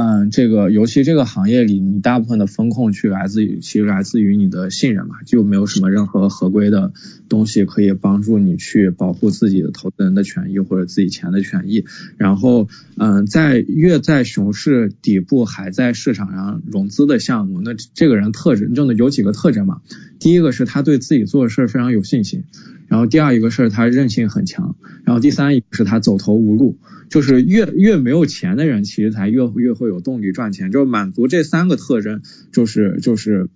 [0.00, 6.94] 嗯，这个尤其这个行业里，你大部分的风控去来自于，其实来自于你的信任嘛，就没有什么任何合规的
[7.28, 11.84] 东西可以帮助你去保护自己的投资人的权益或者自己钱的权益。
[12.16, 19.82] 然后，嗯，在越在熊市底部还在市场上融资的项目，那这个人特征就的有几个特征嘛？
[20.18, 22.44] 第一个是他对自己做的事儿非常有信心，
[22.90, 24.74] 然后第二一个是他韧性很强，
[25.04, 26.76] 然后第三一个是他走投无路。
[27.08, 30.72] 就是越越没有钱的人，其实才越越会有动力赚钱。
[30.72, 32.20] 就是满足这三个特征，
[32.52, 33.48] 就是就是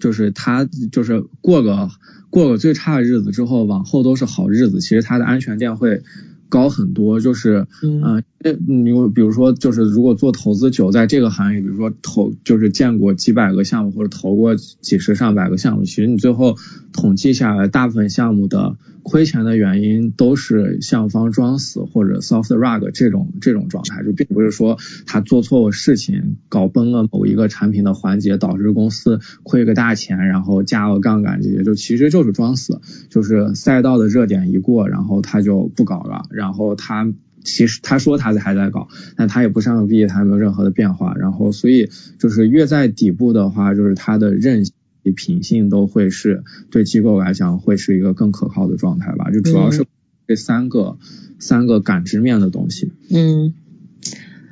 [0.00, 1.90] 就是他就是过个
[2.30, 4.80] 过个最差的日子之后，往后都是好日子。
[4.80, 6.02] 其实他的安全垫会。
[6.52, 8.22] 高很多，就是嗯，
[8.68, 16.56] 你比如说，就是如果做投资久，在这个行业，比如说投，就是见过几百个项目或者投过几十上百个项目，其实你最后
[16.92, 36.26] 统计下来，大部分项目的亏钱的原因都是项目方装死或者 soft rug 这种这种状态，就并不是说他做错了事情，搞崩了某一个产品的环节，导致公司亏个大钱，然后加了杠杆这些，就其实就是装死，就是赛道的热点一过，然后他就不搞了。
[36.41, 37.12] 然后他
[37.44, 41.14] 其实他说他还在搞，但他也不上币，他没有任何的变化。
[41.14, 44.72] 然后所以就是越在底部的话，就是它的韧性、
[45.16, 49.30] 品性都会是对机构来讲会是一个更可靠的状态吧。
[49.30, 49.84] 就主要是
[50.28, 50.98] 这三个
[51.40, 52.92] 三个感知面的东西。
[53.10, 53.54] 嗯，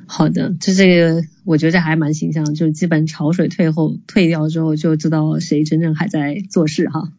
[0.07, 7.13] 好的，就这个我觉得这还蛮形象，就基本潮水退后退掉之后就知道谁真正还在做事哈。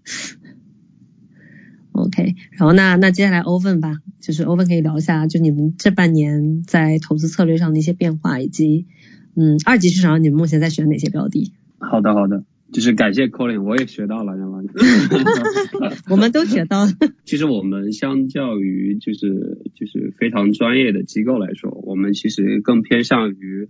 [2.02, 8.88] OK，然后那那接下来欧文吧，就是欧文可以聊一下，就你们这半年在投资策略上的一些变化，以及
[9.36, 11.52] 嗯二级市场你们目前在选哪些标的？
[11.80, 14.64] 好的好的，就是感谢 Colin，我也学到了，知道吗？
[16.10, 16.92] 我们都学到了。
[17.26, 23.70] 其实我们相较于就是就是非常专业的机构来说，我们其实更偏向于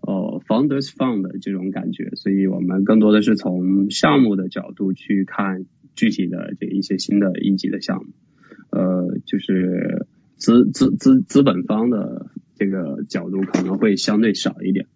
[0.00, 5.64] 呃 Founders Fund 这种感觉，所以我们更多的是从项目的角度去看。
[5.98, 8.12] 具体的这一些新的一级的项目，
[8.70, 10.06] 呃，就是
[10.36, 14.86] 资资资资本方的这个角度可能会相对少一点，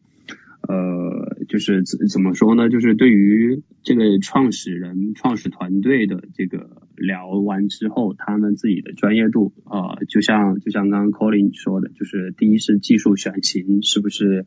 [0.68, 2.68] 呃，就是怎怎么说呢？
[2.68, 14.46] 就是对于这个创始人、创始团队的这个聊完之后，他们自己的专业度啊，就像就像刚刚 Colin 说的，就是第一是技术选型是不是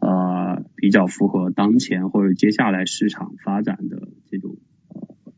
[0.00, 4.05] 呃比较符合当前或者接下来市场发展的。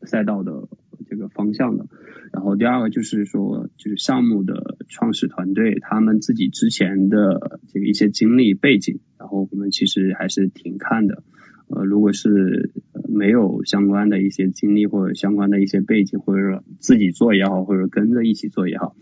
[0.09, 0.67] 赛道的
[1.07, 1.85] 这个方向的，
[2.33, 11.23] 然后第二个就是说，就是项目的创始团队他们自己之前的这个一些经历背景，然后我们其实还是挺看的。
[11.67, 12.71] 呃，如果是
[13.07, 18.95] 没有相关的一些经历或者相关的一些背景，或者说自己做也好，或者跟着一起做也好，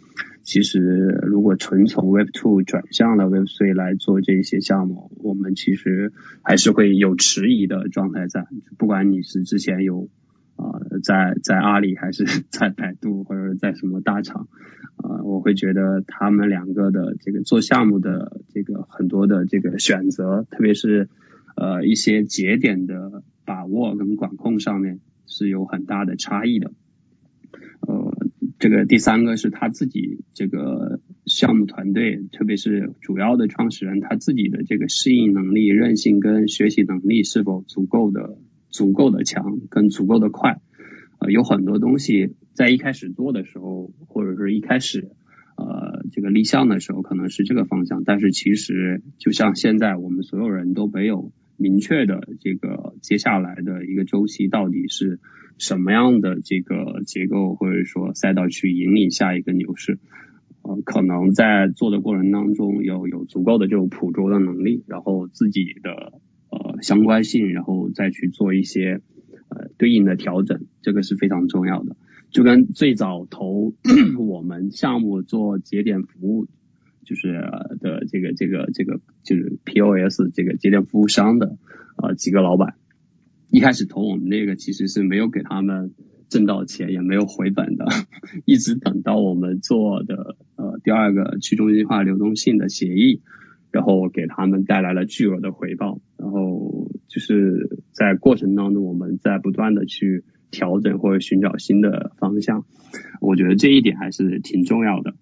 [0.43, 0.81] 其实
[1.25, 6.11] 如果纯从 Web Two 转向了 Web Three 来做这些项目，我们其实
[6.43, 8.47] 还是会有迟疑的状态在。
[8.77, 10.09] 不管你是之前有
[10.57, 14.47] 啊，在在阿里还是 在百度或者在什么大厂，
[14.97, 21.09] 啊，我会觉得他们两个的这个做项目的这个很多的这个选择，特别是
[21.55, 26.71] 呃一些节点的把握跟管控上面是有很大的差异的。
[27.81, 28.17] 呃，
[28.57, 38.39] 这个第三个是他自己这个项目团队，特别是主要的创始人他自己的这个适应能力、韧性跟学习能力是否足够的。
[38.69, 40.59] 足够的强跟足够的快，
[41.19, 45.09] 呃，有很多东西在一开始做的时候，或者是一开始
[45.55, 55.19] 呃这个立项的时候，可能是这个方向，但是其实就像现在我们所有人都没有明确的这个接下来的一个周期到底是
[55.57, 59.97] 什么样的这个结构或者说赛道去引领下一个牛市，
[60.61, 66.19] 呃，可能在做的过程当中有有足够的这种捕捉的能力，然后自己的。
[66.49, 69.01] 呃，相关性，然后再去做一些
[69.49, 71.95] 呃对应的调整，这个是非常重要的。
[72.29, 73.73] 就跟最早投
[74.19, 76.47] 我们项目做节点服务，
[77.05, 77.31] 就是
[77.79, 81.57] 的这个这个这个就是 POS 这个节点服务商的
[81.95, 82.75] 呃几个老板，
[83.49, 85.93] 一开始投我们那个其实是没有给他们
[86.27, 87.85] 挣到钱，也没有回本的，
[88.43, 93.21] 一直等到我们做的呃第二个去中心化流动性的协议。
[93.71, 102.65] 然后给他们带来了巨额的回报，然后就是在过程当中，我们在不断的去调整或者寻找新的方向，
[103.21, 105.15] 我觉得这一点还是挺重要的，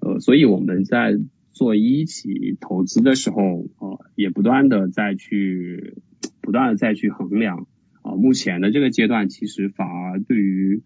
[0.00, 1.18] 呃，所以我们在
[1.52, 5.98] 做一起投资的时候，呃，也不断的再去
[6.40, 7.66] 不断的再去衡量，
[8.02, 10.82] 啊，目前的这个阶段其实反而对于。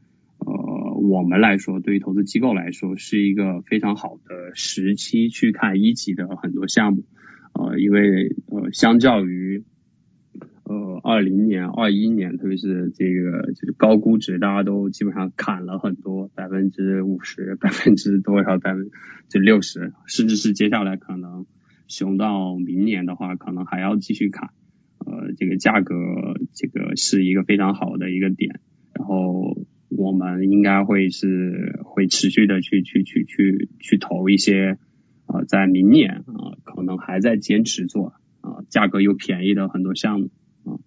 [1.07, 7.05] 我们来说，对于投资机构来说，是一个非常好的时期去看一级的很多项目，
[7.52, 9.64] 呃，因为呃，相较于
[10.64, 18.88] 呃二零年、二一年，特别是这个就是高估值，大家都基本上砍了很多，百分之五十、百分之多少、百分
[19.28, 21.44] 之六十，甚至是接下来可能
[21.86, 24.48] 熊到明年的话，可能还要继续砍，
[25.05, 25.94] 呃，这个价格
[26.55, 28.61] 这个是一个非常好的一个点，
[28.94, 29.59] 然后。
[29.97, 34.78] 我们应该会是会持续的去去去去去投一些
[35.26, 40.30] 啊，在明年啊，可能还在坚持做啊，价格又便宜的很多项目
[40.64, 40.78] 啊，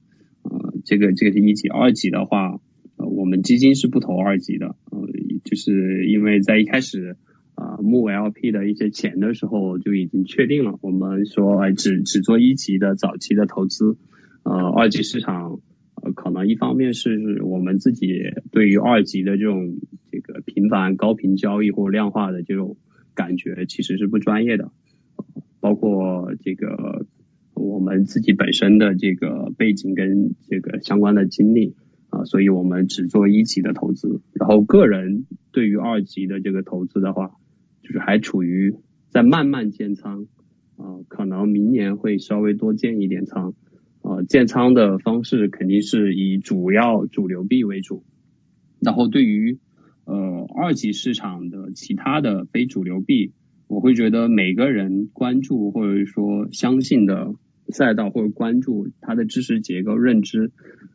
[0.43, 2.59] 呃，这个这个是一级，二级的话，
[2.97, 5.07] 我们基金是不投二级的，呃，
[5.43, 7.15] 就是因为在一开始
[7.55, 13.97] 啊募 LP 的一些钱的时候就已经确定了，我们说只只做一级的早期的投资，
[14.43, 15.59] 呃，二级市场。
[16.01, 18.07] 呃可能一方面是我们自己
[18.51, 19.77] 对于二级的这种
[20.11, 22.77] 这个频繁高频交易或量化的这种
[23.15, 24.71] 感觉其实是不专业的，
[25.59, 27.05] 包括这个
[27.55, 31.75] 我们自己本身的这个背景跟这个相关的经历
[32.09, 34.21] 啊，所以我们只做一级的投资。
[34.33, 37.31] 然后个人对于二级的这个投资的话，
[37.81, 38.75] 就是还处于
[39.09, 40.27] 在慢慢建仓
[40.75, 43.55] 啊，可能明年会稍微多建一点仓。
[44.07, 48.05] 呃，建仓的方式肯定是以主要主流币为主，
[48.79, 49.59] 然后对于
[50.05, 53.33] 呃二级市场的其他的非主流币，
[53.67, 57.33] 我会觉得每个人关注或者说相信的
[57.67, 60.53] 赛道或者关注它的知识结构认知，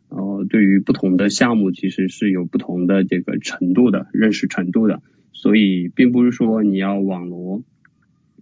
[0.08, 5.02] 呃，对于不同的项目其实是有不同的这个程度的认识程度的，
[5.32, 7.62] 所以并不是说你要网罗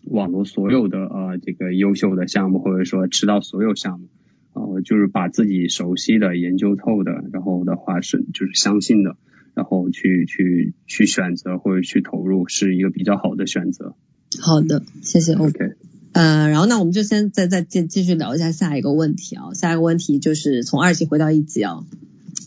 [0.04, 4.06] 网罗所有的呃这个优秀的项目，或者说知道所有项目。
[4.52, 9.16] 呃，就是把自己熟悉的、研究透的，然后的话是就是相信的，
[9.54, 13.94] 然后去去去选择或者去投入，是一个比较好的选择。
[14.40, 15.34] 好的，谢谢。
[15.34, 15.74] OK。
[16.12, 21.84] 呃，然后那我们就先再再继继续聊一下下一个问题啊，下一个问题就是从二级回到一级啊。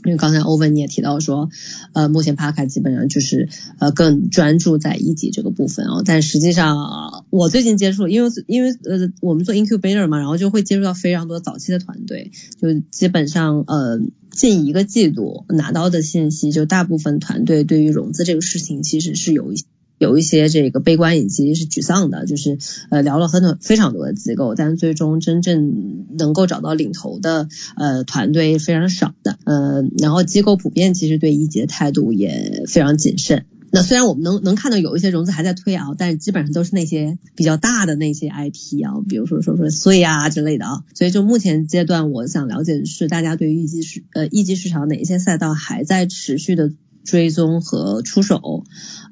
[0.05, 1.49] 因为刚才欧文你也提到说，
[1.93, 3.49] 呃，目前帕卡基本上就是
[3.79, 12.31] 呃更专注在一级这个部分哦，但实际上我最近接触，因为因为呃我们做 incubator 嘛，然后就会接触到非常多早期的团队，
[12.61, 14.01] 就基本上呃
[14.31, 19.65] 近一个季度拿到的信息，就大部分团队对于融资这个事情其实是有一些。
[19.97, 22.57] 有一些这个悲观以及是沮丧的，就是
[22.89, 33.45] 呃聊了很多非常多的机构，但最终真正能够找到领头的呃团队非常少的，呃，然后机构普遍其实对一级的态度也非常谨慎。
[33.71, 40.83] 那虽然我们能能看到有一些融资还在推啊，但是基本上都是那些比较大的那些 IP 啊，比如说说说碎啊之类的啊。
[40.93, 46.71] 所以就目前阶段，我想了解的是大家对于一级市呃一级市场哪些赛道还在持续的。
[47.05, 48.63] 追踪和出手，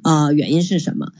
[0.01, 1.11] 啊，原因是什么？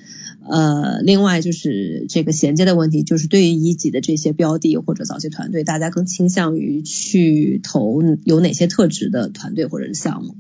[0.50, 10.36] 呃，另外就是这个衔接的问题，就是对于一级的这些标的或者早期团队，大家更倾向于去投有哪些特质的团队或者是项目？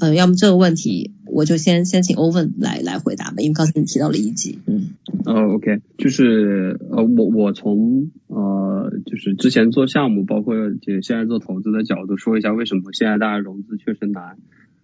[0.00, 4.90] 呃，要么这个问题我就先先请欧文来来回答吧，因为刚才你提到了一级，嗯，
[5.26, 14.38] 哦，OK，就是呃，我我从呃就是之前做项目，包括就现在做投资的角度说一下，为什么现在大家融资确实难？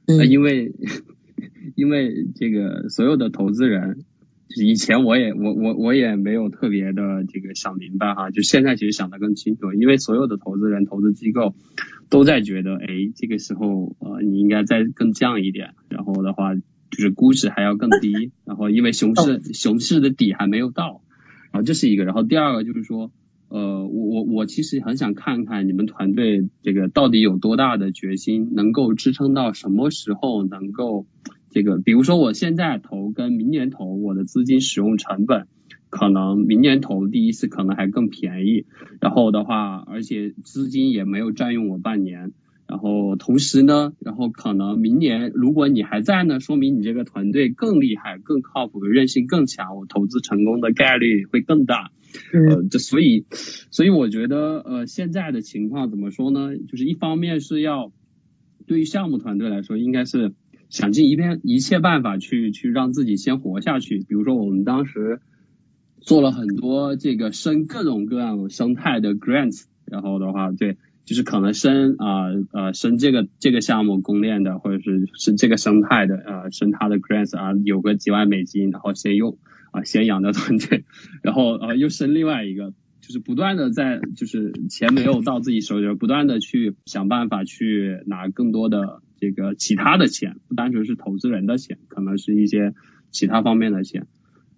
[0.07, 0.73] 嗯，因为
[1.75, 4.05] 因为这个所有的投资人。
[4.49, 11.57] 就是以前我也我我我也没有特别的这个想明白哈，就现在其实想得更清楚，因为所有的投资人、投资机构
[12.11, 16.63] 都在觉得，哎，这个时候呃你应该再更降一点，然后的话就
[16.93, 21.03] 是估值还要更低，然后因为熊市 熊市的底还没有到，
[21.51, 23.11] 然后这是一个，然后第二个就是说，
[23.49, 31.05] 呃我我我其实很想看看你们团队这个到底有多大的决心，能够支撑到什么时候能够。
[31.57, 35.47] 这个，比如说我现在投跟明年投，我的资金使用成本
[35.89, 38.67] 可能明年投第一次可能还更便宜，
[39.01, 42.33] 然后的话，而且资金也没有占用我半年，
[42.69, 51.91] 然后同时呢，然后可能明年如果你还在呢，说明你这个团队更厉害、更靠谱、韧性更强，我投资成功的概率会更大。
[52.35, 53.25] 呃，这所以，
[53.71, 56.55] 所以我觉得呃现在的情况怎么说呢？
[56.59, 57.93] 就是一方面是要
[58.67, 60.35] 对于项目团队来说，应该是。
[60.69, 63.99] 想尽一片一切办法去去让自己先活下去。
[63.99, 65.21] 比如说，我们当时
[66.01, 79.39] 做了很多这个生各种各样生态的 grants，然后的话，对，就是可能生啊呃生这个这个项目公链的，或者是是这个生态的呃生它的 grants 啊，有个几万美金，然后先用
[79.71, 80.85] 啊先养着团队，
[81.23, 89.01] 然后呃又生另外一个，就是不断的在就是钱没有到自己手里，不断的去想办法去拿更多的。
[89.27, 92.75] 这个其他的钱不单纯是投资人的钱，可能是一些
[93.11, 94.07] 其他方面的钱。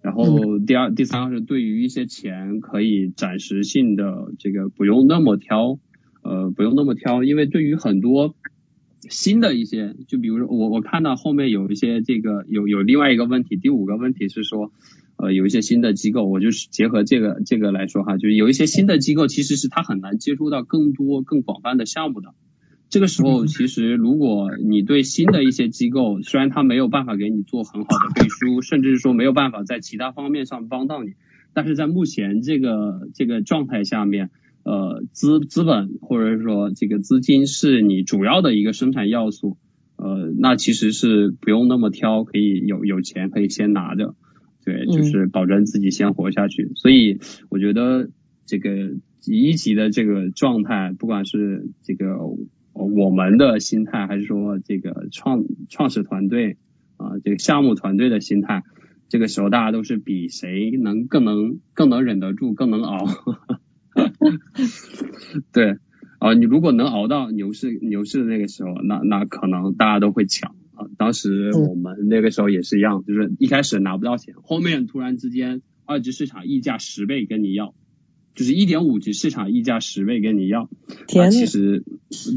[0.03, 5.79] 然后第二、第三个是对于一些钱可以暂时性的这个不用那么挑，
[6.21, 8.35] 呃，不用那么挑，因为对于很多
[9.09, 14.71] 新的一些，就比如说我我看到后面有一些这个有有另外一个问题，第五个问题是说，
[15.17, 22.35] 呃，有一些新的机构，我就是结合这个这个来说哈，就是有一些新的机构其实是他很难接触到更多更广泛的项目的。
[22.89, 31.11] 这个时候，其实如果你对新的一些机构，虽然他没有办法给你做很好的背书，甚至是说没有办法在其他方面上帮到你，
[31.53, 34.31] 但是在目前这个这个状态下面，
[34.63, 39.57] 呃，资资本或者说这个资金是你主要的一个生产要素，
[39.95, 44.15] 呃，那其实是不用那么挑，可以有有钱可以先拿着，
[44.65, 46.71] 对，就是保证自己先活下去。
[46.73, 47.19] 所以
[47.49, 48.09] 我觉得
[48.47, 48.95] 这个
[49.27, 52.07] 一级的这个状态，不管是这个。
[52.85, 56.57] 我们的心态，还是说这个创创始团队
[56.97, 58.63] 啊，这个项目团队的心态，
[59.09, 63.05] 这个时候大家都是比谁能更能更能忍得住，更能熬。
[65.51, 65.77] 对
[66.19, 70.87] 啊，你如果能熬到牛市牛市的那个时候，那那可能大家都会抢啊。
[70.97, 77.73] 当时我们那个时候也是一样，就是一开始拿不到钱，后面突然之间二级市场溢价十倍跟你要。
[78.39, 80.69] 就是一点五级市场溢价十倍跟你要，
[81.09, 81.83] 其实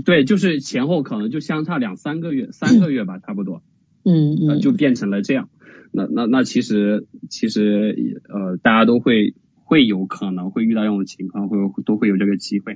[0.05, 3.63] 对，就是前后可能就相差两三个月，三个月吧，差不多，
[4.05, 5.49] 嗯嗯，就变成了这样。
[5.93, 12.73] 那那那其实其实呃，大家都会会有可能会遇到这种情况，会都会有这个机会，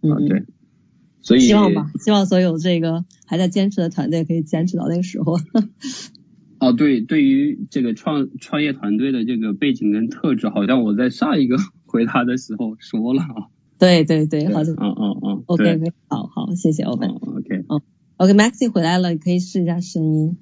[0.00, 0.42] 啊对，
[1.20, 5.38] 所以希望吧，希望所有这个还在坚持的团队可以坚持到那个时候。
[6.58, 11.56] 哦，对，对于这个创创业团队的这个背景跟特质，好像我在上一个。
[11.86, 17.06] 回答的时候说了啊，对对对，好的，嗯嗯嗯，OK OK，好好，谢谢，OK，
[17.68, 17.82] 哦
[18.16, 20.36] ，OK，Maxi 回来了，你可以试一下声音。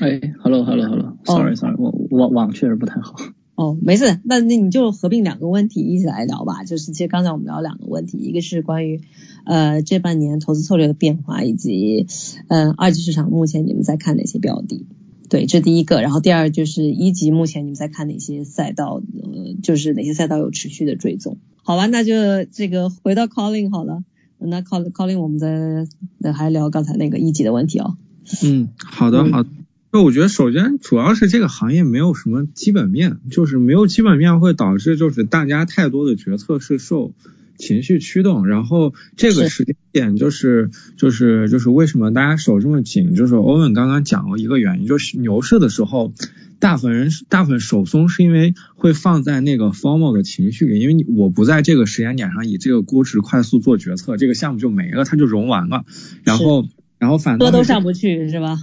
[0.00, 3.16] 哎，Hello Hello Hello，Sorry Sorry，我网网确实不太好。
[3.56, 6.62] 哦，没事，那那你就合并两个问题一起来聊吧。
[6.62, 9.00] 就是其实刚才我们聊两个问题，一个是关于
[9.44, 12.06] 呃这半年投资策略的变化，以及
[12.46, 14.86] 嗯二级市场目前你们在看哪些标的。
[15.28, 19.02] 对，这第一个，然后第二就是一级，目前你们在看哪些赛道？
[19.22, 21.38] 呃，就是哪些赛道有持续的追踪？
[21.62, 24.02] 好吧，那就这个回到 calling 好了。
[24.38, 27.96] 那 call calling 我们再还聊刚才那个一级的问题哦。
[28.44, 29.44] 嗯，好的好。
[29.90, 37.12] 那我觉得首先主要是这个行业没有什么基本面，就是没有基本面会导致就是大家太多的决策是受。
[37.58, 43.14] 情绪驱动，然后这个时间点就是就是就是为什么大家手这么紧？
[43.14, 46.14] 就是欧文刚刚讲了一个原因，就是牛市的时候，
[46.60, 55.84] 大部分人大部分手松是因为会放在那个 formal 的情绪里，因为你我不在这个时间点上以这个估值快速做决策，这个项目就没了，它就融完了。
[56.22, 56.66] 然后
[56.98, 58.58] 然后反多都上不去是吧？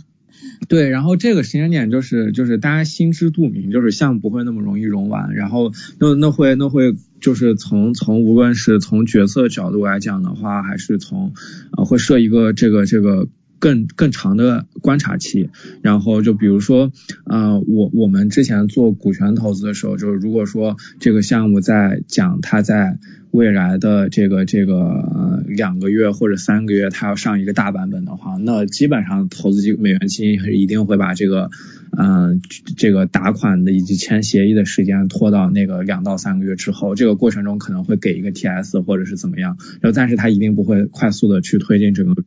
[0.68, 11.34] 对，然后这个时间点就是就是大家心知肚明，就是项目不会那么容易融完，然后那那会那会就是从从无论是从角色角度来讲的话，还是从
[11.72, 13.28] 啊会设一个这个这个。
[13.60, 15.50] 更更长的观察期，
[15.82, 16.92] 然后就比如说，
[17.26, 22.98] 呃，我我们之前做股权投资的时候，就是如果说这个项目在讲它在
[23.32, 31.50] 未来的这个这个呃两个月或者三个月，它要上一个大版本的话，那基本上投资基美元基金是一定会把这个
[31.98, 32.42] 嗯
[32.78, 42.24] 这个打款的以及签协议的时间拖到那个两到三个月之后，这个过程中可能会给一个 TS 或者是怎么样，然后但是它一定不会快速的去推进整个。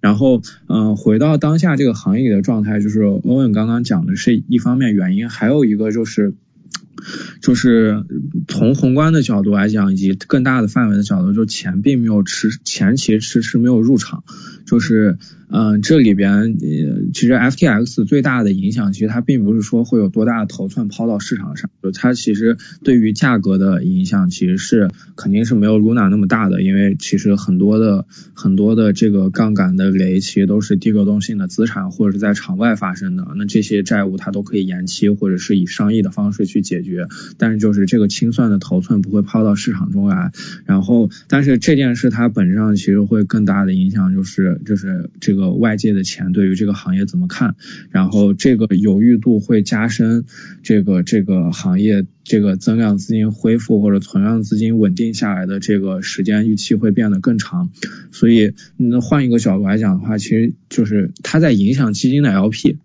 [0.00, 6.34] 然后，嗯，回到当下这个行业里的状态，就是欧文刚刚讲的是一方面原因，还有一个就是，
[7.40, 8.04] 就是
[8.48, 14.24] 从宏观的角度来讲，以及更大的范围的角度，就钱并没有迟，钱其实迟迟没有入场，
[14.66, 15.18] 就是。
[15.50, 36.87] 嗯，这里边呃，其实 FTX 最大的影响，其实它并不是说会有多大的头寸抛到市场上，就它其实对于价格的影响，其实是肯定是没有 Luna 那么大的，因为其实很多的很多的这个杠杆的雷，其实都是低流动性的资产或者是在场外发生的，那这些债务它都可以延期或者是以商议的方式去解决，
[37.38, 40.30] 但是就是这个清算的头寸不会抛到市场中来，
[40.66, 45.38] 然后但是这件事它本质上其实会更大的影响，就是就是这个。
[45.38, 47.54] 个外界的钱对于这个行业怎么看？
[47.92, 50.24] 然后这个犹豫度会加深，
[50.64, 57.70] 这个这个行业这个增量资金恢复或者存量资金稳定下来的这个时间预期会变得更长。
[58.10, 62.78] 所以，那换一个角度来讲的话，其实就是它在影响基金的 LP，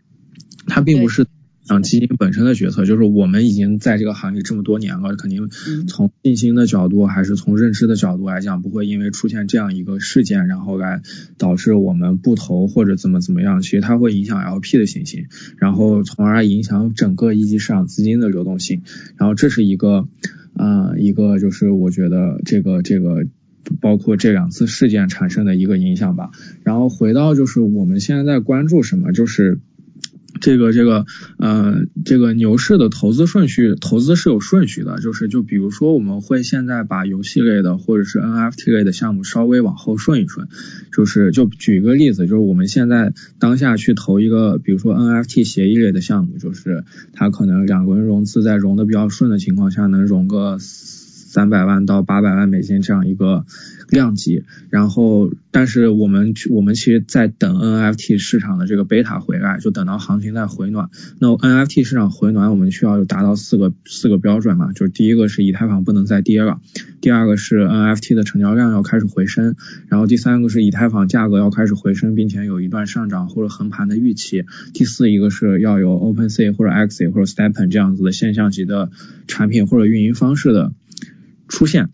[0.68, 1.26] 它并不是。
[1.66, 5.50] 像基金本身的决策，就是我们已经在这个行业这么多年了，肯定
[5.88, 11.02] 从信心的角度还是从认知的角度来讲，不会因为出现这样一个事件，然后来
[11.38, 13.62] 导致我们不投或者怎么怎么样。
[13.62, 18.82] 其实它会影响 LP 的信心，然后从而影响整个一级市场资金的流动性。
[19.18, 20.08] 然后这是一个，
[20.56, 23.26] 呃，一个就是我觉得这个这个
[23.80, 26.32] 包括这两次事件产生的一个影响吧。
[26.64, 29.60] 然后回到就是我们现在在关注什么，就是。
[30.44, 31.06] 这个这个
[31.38, 40.50] 呃，这个牛市的投资顺序，投资是有顺序的，就是就比如说我们会现在把游戏类的或者是 NFT 类的项目稍微往后顺一顺，
[40.92, 46.84] 就是就举一个例子，就是我们现在当下去投一个，比如说 NFT 协议类的项目，就是
[47.14, 50.58] 它可能两轮融资在融的比较顺的情况下，能融个。
[51.34, 53.44] 三百万到八百万美金这样一个
[53.90, 60.92] 量级，然后，但是我们我们其实在等 NFT 市场的这个贝塔回来，就等到行情在回暖。
[61.18, 66.62] 那 NFT 市场回暖，我们需要有达到四个四个标准嘛，就是第一个是以太坊不能再跌了，
[67.02, 69.56] 第二个是 NFT 的成交量要开始回升，
[69.88, 78.92] 然后第三个是以太坊价格要开始回升，并且有一段上涨或者横盘的预期，第四一个是要有 OpenSea 或者 x i 或者 Stepn 这样子的现象级的
[79.28, 80.72] 产品或者运营方式的。
[81.48, 81.90] 出现，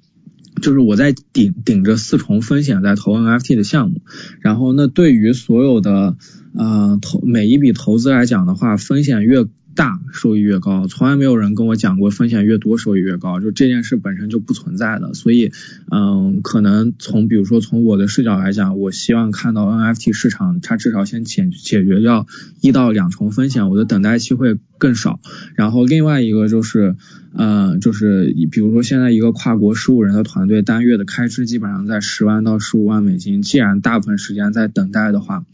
[0.62, 4.02] 就是我在顶顶着四重风险在投 NFT 的项目，
[4.42, 6.16] 然后那对于所有的
[6.56, 9.48] 呃投每一笔投资来讲的话，风险越。
[9.80, 15.14] 大收益越高，从来没有人跟我讲过风险越多收益越高，就这件事本身就不存在的。
[15.14, 15.54] 所以，
[15.90, 22.28] 嗯，可能从比如说从我的视角来讲，我希望看到 NFT 市场它至少先解解决掉
[22.60, 25.22] 一到两重风险，我的等待期会更少。
[25.56, 26.98] 然后另外一个就是，
[27.34, 35.46] 嗯，就是比如说现在一个跨国十五人的团队单月的开支基本上在十万到十五万美金，既然大部分时间在等待的话。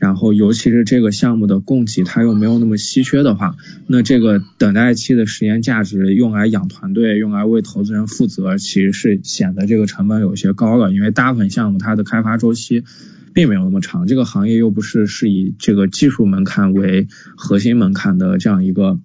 [0.00, 3.54] 然后，尤其是这个项目的供给它又没有那么稀缺的话，
[3.86, 10.90] 那这个等待期的时间价值用来养团队，用来为投资人负责，其实是显得这个成本有些高了。
[10.90, 12.82] 因为大部分项目它的开发周期
[13.34, 18.98] 并没有那么长，这个行业又不是是以这个技术门槛为核心门槛的这样一个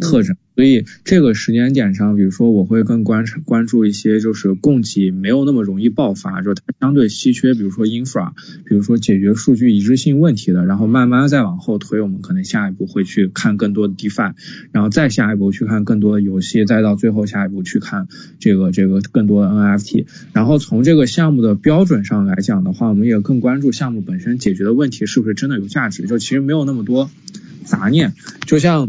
[0.00, 0.36] 特征。
[0.54, 8.32] 所以这个时间点上，比如说我会更关关注一些，就是供给没有那么容易爆发，就它相对稀缺，比如说 infra，
[8.64, 14.32] 比如说解决数据一致性问题的，然后慢慢再往后推，我们可能下一步会去看更多的 defi，
[14.72, 18.08] 然后再下一步去看更多的游戏，再到最后下一步去看
[18.40, 27.10] 这个这个更多的 NFT，然后从这个项目的标准上来讲的话，我们也更关注项目本身解决的问题是不是真的有价值，就其实没有那么多
[27.66, 28.14] 杂念，
[28.46, 28.88] 就像。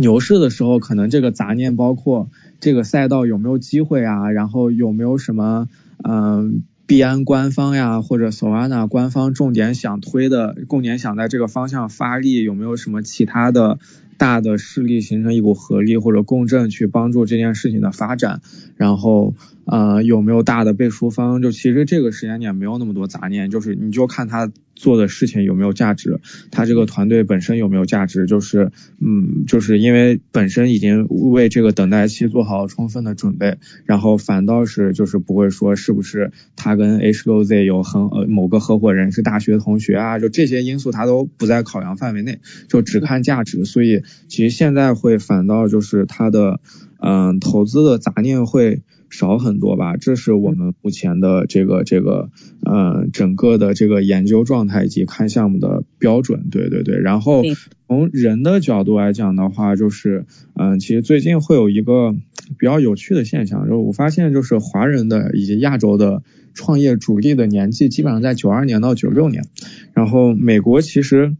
[0.00, 2.30] 牛市的时候，可能这个杂念包括
[2.60, 5.68] 这个赛道有没有机会啊，然后有没有什么
[6.04, 13.80] 嗯币安官方呀或者索瓦纳官方重点想推的，重点想在这个方向发力，有没有什么其他的
[14.18, 18.42] 大的势力形成一股合力或者共振去帮助这件事情的发展，
[18.76, 44.02] 然后呃有没有大的背书方，就其实这个时间点没有那么多杂念，就是你就看他做的事情有没有价值，他这个团队本身有没有价值，就是嗯就是因为本身已经为这个等待期做好充分的准备，然后反倒是就是不会说是不是他跟 H 六 Z 有很呃某个合伙人是大学同学啊，就这些因素他都不在考量范围内，就只看价值，所以。
[44.28, 46.60] 其实现在会反倒就是它的，
[47.00, 52.30] 嗯，投资的杂念会少很多吧，这是我们目前的这个这个，
[52.64, 56.98] 嗯，整个的这个研究状态以及看项目的标准，对对对。
[57.00, 57.42] 然后
[57.86, 62.12] 从人的角度来讲的话，就是，嗯，其实最近会有一个
[62.58, 69.44] 比较有趣的现象，就是我发现就是华人的以及亚洲的创业主力的年纪基本上在九二年到九六年，
[69.94, 71.36] 然后美国其实。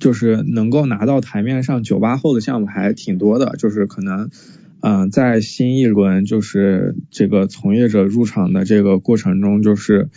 [0.00, 4.30] 就是能够拿到台面上九八后的项目还挺多的，就是可能，
[4.80, 10.08] 嗯，在新一轮就是这个从业者入场的这个过程中，就是，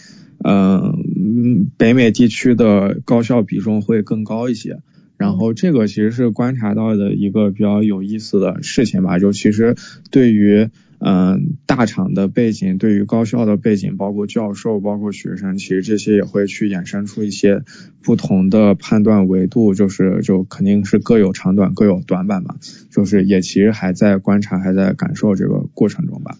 [0.43, 4.79] 嗯，北美地区的高校比重会更高一些。
[5.17, 9.75] 然后这个其实是观察到的一个比较有意思的事情吧，就其实
[10.09, 10.69] 对于。
[11.05, 17.63] 嗯，大厂的背景对于高校的背景，包括教授，包括学生，其实这些也会去衍生出一些
[18.01, 22.55] 不同的判断维度，就是就肯定是各有长短，各有短板嘛，
[22.89, 26.37] 就是也其实还在观察，还在感受这个过程中吧。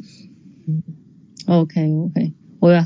[0.65, 0.81] 嗯
[1.45, 2.85] ，OK OK，我要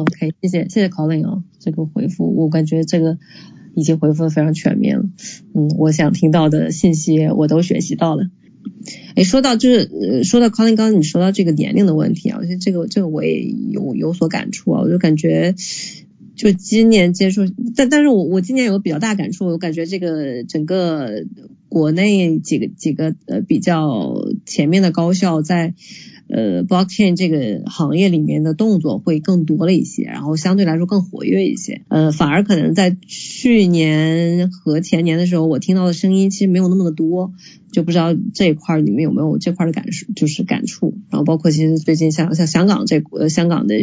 [0.00, 3.16] OK，谢谢谢谢 Colin 啊，这个回复我感觉这个
[3.74, 5.06] 已经回复的非常全面了，
[5.54, 8.28] 嗯，我想听到的信息我都学习到了。
[9.14, 15.54] 哎，说到就是，说到 Colin，刚刚你说到这个年龄的问题啊，我觉得这个这个我也有有所感触啊，我就感觉
[16.36, 17.42] 就今年接触，
[17.76, 21.24] 但但是我我今年有个比较大感触，我感觉这个整个
[21.68, 24.14] 国内几个几个呃比较
[24.46, 25.74] 前面的高校在。
[26.28, 31.82] 呃，blockchain 这个行业里面的动作会更多了一些，然后相对来说更活跃一些。
[31.88, 37.32] 呃，反而可能在去年和前年的时候，我听到的声音其实没有那么的多，
[37.72, 40.98] 就不知道这一块你们有没有这块的感受，就是感触。
[41.10, 43.74] 然后包括其实最近像像香港这呃香港的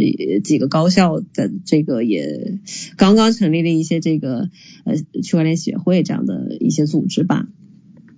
[0.43, 2.59] 几个高校的这个也
[2.95, 4.49] 刚刚成立了一些这个
[4.83, 7.47] 呃区块链协会这样的一些组织吧。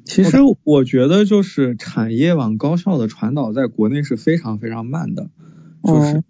[0.08, 5.30] 其实我觉得就是产业往高校的传导在国内是非常非常慢的，
[5.84, 6.24] 就是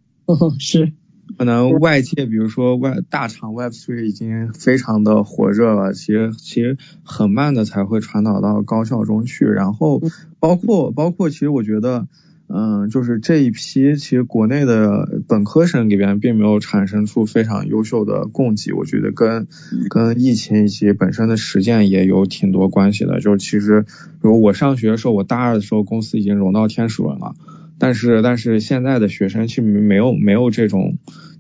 [0.60, 0.94] 是
[1.38, 10.02] 可能外界比如说外大厂 Web Three 已经非常的火热了，其实其实很慢的才会传导到高校中去，然后
[10.40, 12.08] 包括包括其实我觉得。
[12.48, 19.48] 嗯，就是这一批，其实国内的本科生里边并没有产生出非常优秀的供给，我觉得跟
[19.90, 23.20] 跟疫情以及本身的实践也有挺多关系的。
[23.20, 27.36] 就是其实，比如我上学的时候，我大二的时候公司已经融到天使轮了，
[27.78, 30.98] 但是但是现在的学生其实没有没有这种。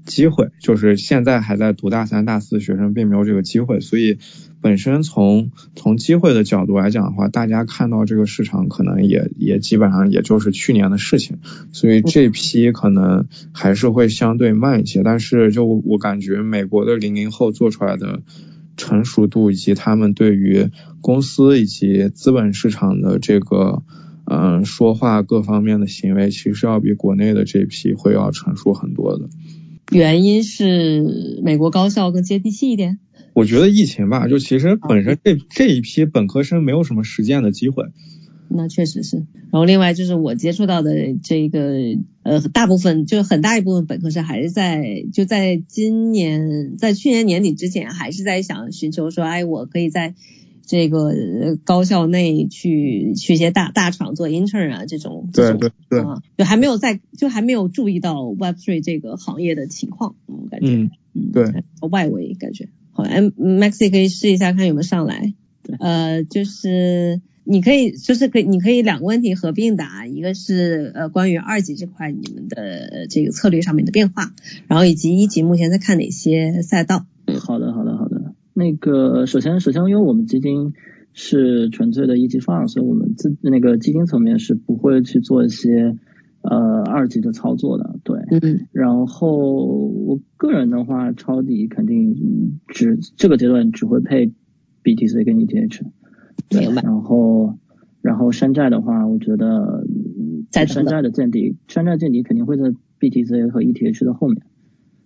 [0.07, 4.19] 机会就是现在还在读大三、大四的学生并没有这个机会，所以
[4.59, 11.37] 本身从从机会的角度来讲的话，大家看到这个市场可能也也基本上也就是去年的事情，
[11.71, 15.03] 所以这批可能还是会相对慢一些。
[15.03, 18.23] 但是就我感觉美国的零零后做出来的
[18.75, 20.69] 成熟度以及他们对于
[21.01, 23.83] 公司以及资本市场的这个
[24.25, 29.29] 嗯说话各方面的行为，其实要比国内的这批会要成熟很多的。
[29.91, 32.99] 原因是美国高校更接地气一点。
[33.37, 37.83] 我觉得疫情吧，就其实本身这这一批本科生没有什么实践的机会。
[38.47, 39.17] 那确实是。
[39.51, 50.15] 然后另外就是我接触到的这个呃大部分就很大一部分本科生还是在就在今年在去年年底之前还是在想寻求说哎我可以在。
[50.69, 51.13] 这个
[51.63, 56.03] 高校内去去一些大大厂做 intern 啊，这种对对对，
[56.37, 60.91] 就还没有在就还没有注意到 Web three 这个行业的情况，嗯，感觉嗯
[61.31, 62.67] 对外围感觉
[62.97, 65.33] 好 Maxi 可以试一下看有没有上来，
[65.79, 74.33] 呃，就是你可以就是可以你可以两个问题合并答，一个是呃关于二级这块你们的这个策略上面的变化，
[74.67, 77.05] 然后以及一级目前在看哪些赛道。
[77.39, 78.33] 好的好的好的。
[78.53, 80.73] 那个首先首先因为我们基金
[81.13, 85.95] 是纯粹的一级方，所以我们自那个基金层面是不会去做一些
[86.49, 88.19] 呃二级的操作的，对。
[88.41, 88.67] 嗯。
[88.71, 89.37] 然后
[89.85, 94.31] 我个人的话，抄底肯定只这个阶段只会配
[94.83, 95.81] BTC 跟 ETH。
[96.51, 96.81] 明白。
[96.81, 97.57] 然后
[98.01, 99.85] 然后山寨的话，我觉得
[100.51, 104.41] 在山寨的见底，山寨见底肯定会在 BTC 和 ETH 的后面。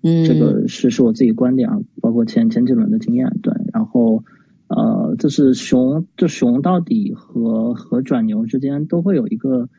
[0.04, 4.24] 嗯，这个是是我自己观点啊，包括前前几轮的经验，对，然后
[4.68, 9.70] 呃，这是熊就熊到底和和转牛之间都会有一个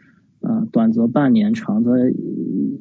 [0.42, 2.10] 呃短则半年，长则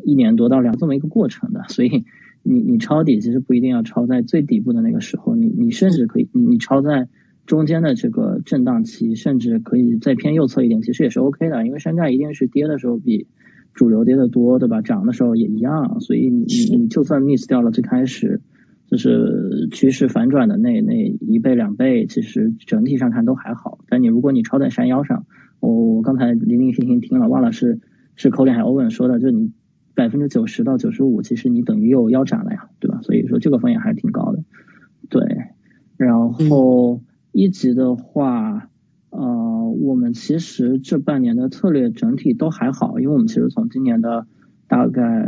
[0.03, 2.05] 一年多到两这么一个过程的，所以
[2.43, 7.07] 你你抄底其实不一定要抄在最底部的那个时候，你你甚至可以你你抄在
[7.45, 13.27] 中间的这个震荡期，甚至可以再偏右侧一点，其实也是 OK 的，因为山寨一定是跌的时候比
[13.73, 14.81] 主流跌的多，对吧？
[14.81, 18.41] 涨的时候也一样，所以你你你就算 miss 掉了最开始。
[18.87, 23.79] 就是趋势反转的那那一倍两倍，其实整体上看都还好。
[23.87, 25.25] 但你如果你抄在山腰上，
[25.61, 27.79] 我我刚才零零星星听了，忘了是
[28.17, 29.53] 是口脸还是欧文说的，就你
[29.95, 32.99] 百分之九十到九十五，其实你等于又腰斩了呀，对吧？
[33.01, 34.43] 所以说这个风险还是挺高的。
[35.07, 35.23] 对，
[35.95, 37.01] 然后
[37.31, 38.67] 一级的话，
[39.11, 44.27] 呃，我们其实这半年的策略整体都还好，因为我们其实从今年的。
[44.67, 45.27] 大概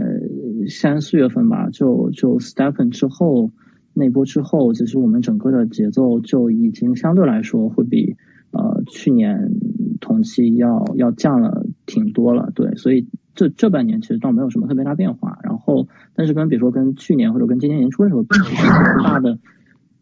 [0.69, 3.51] 三四月份吧，就就 Stephen 之后
[3.93, 8.15] 那波之后，其实我们整个的节奏就已经相对来说会比
[8.53, 9.51] 呃去年
[9.99, 15.37] 同期要要降了挺多了，对，所以这这半年其实倒没有什么特别大变化。
[15.43, 18.67] 然后，但是跟比如说跟去年或者跟今年年初的时候，其实
[19.03, 19.39] 大的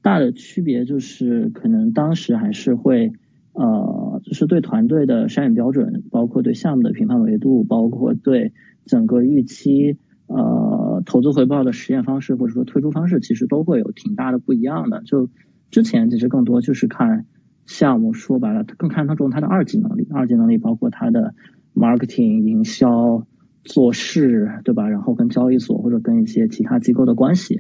[0.04, 3.12] 大的区别就是可能当时还是会
[3.54, 8.54] 呃，就是对团队的筛选标准，包括对项目的评判维度，包括对。
[8.84, 15.04] 整个预期，呃，投资回报的实验方式或者说推出方式，其实都会有挺大的不一样的。
[15.04, 15.30] 就
[15.70, 17.28] 之前其实更多就是看
[17.66, 20.07] 项目，说白了，更看重它的二级能力。
[20.12, 21.34] 二级能力包括它的
[21.76, 23.26] marketing 营销、
[23.64, 24.89] 做事，对吧？
[24.89, 27.59] 然后跟交易所或者跟一些其他机构的关系，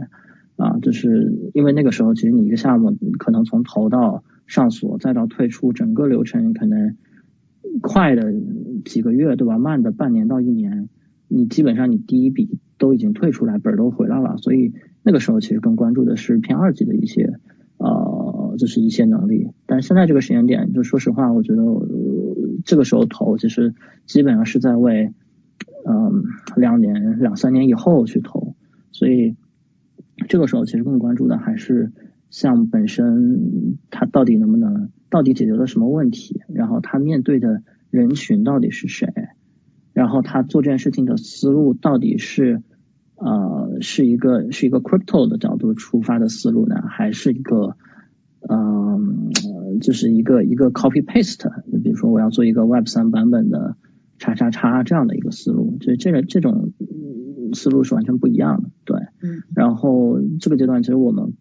[0.57, 6.95] 啊，就是因为那个时候其实你一个项目可能从投到上锁再到退出，整个流程可能
[7.81, 8.33] 快的
[8.83, 9.57] 几个月，对吧？
[9.57, 10.89] 慢的半年到一年。
[11.33, 17.39] 你基本上你第一笔都已经退出来，本儿都回来了，所以那个时候其实更关注的是偏二级的一些
[17.77, 19.49] 呃，就是一些能力。
[19.65, 21.63] 但现在这个时间点，就说实话，我觉得
[22.65, 23.73] 这个时候投其实
[24.05, 25.13] 基本上是在为
[25.85, 26.23] 嗯
[26.55, 28.55] 两年两三年以后去投，
[28.91, 29.35] 所以
[30.27, 31.91] 这个时候其实更关注的还是
[32.29, 39.07] 项目本身它到底能不能，到底解决了什么问题，然后它面对的人群到底是谁。
[39.93, 42.63] 然后他做这件事情的思路到底是
[43.15, 47.75] 呃是一个是一个 crypto 的角度出发的思路呢，还是一个
[48.47, 49.29] 嗯
[49.79, 51.49] 就是一个一个 copy paste？
[51.71, 53.75] 就比如说我要做一个 Web 三版本的
[54.17, 56.73] 叉叉叉这样的一个思路，就这个这种
[57.53, 58.99] 思路是完全不一样的，对。
[59.55, 61.33] 然后这个阶段其实我们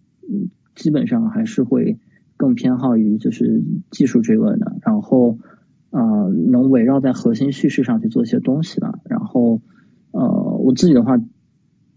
[0.75, 1.99] 基本上还是会
[2.37, 5.39] 更偏好于就是技术追问的，然后。
[5.93, 9.01] 啊，能围绕在核心叙事上去做一些东西的。
[9.09, 9.61] 然后，
[10.13, 11.21] 呃，我自己的话，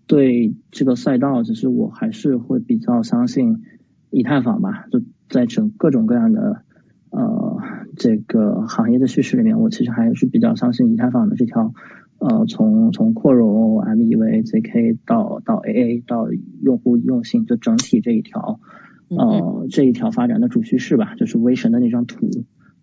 [0.08, 3.62] 对这个赛道，其实我还是会比较相信
[4.14, 4.86] 以太坊吧。
[4.92, 6.62] 就在整各种各样的
[7.10, 7.58] 呃
[7.98, 11.74] 这个行业的叙事里面，我其实还是比较相信以太坊的这条
[12.20, 16.28] 呃从从扩容 MEV ZK 到到 AA 到
[16.62, 18.60] 用户用性，就整体这一条
[19.10, 22.30] 呃这一条发展的主叙事吧，就是微神的那张图。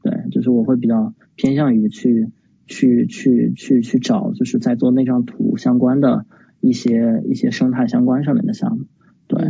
[0.03, 2.31] 对，就是我会比较偏向于去
[2.67, 6.25] 去去去去找，就是在做那张图相关的
[6.61, 8.87] 一些一些生态相关上面的项目。
[9.27, 9.45] 对，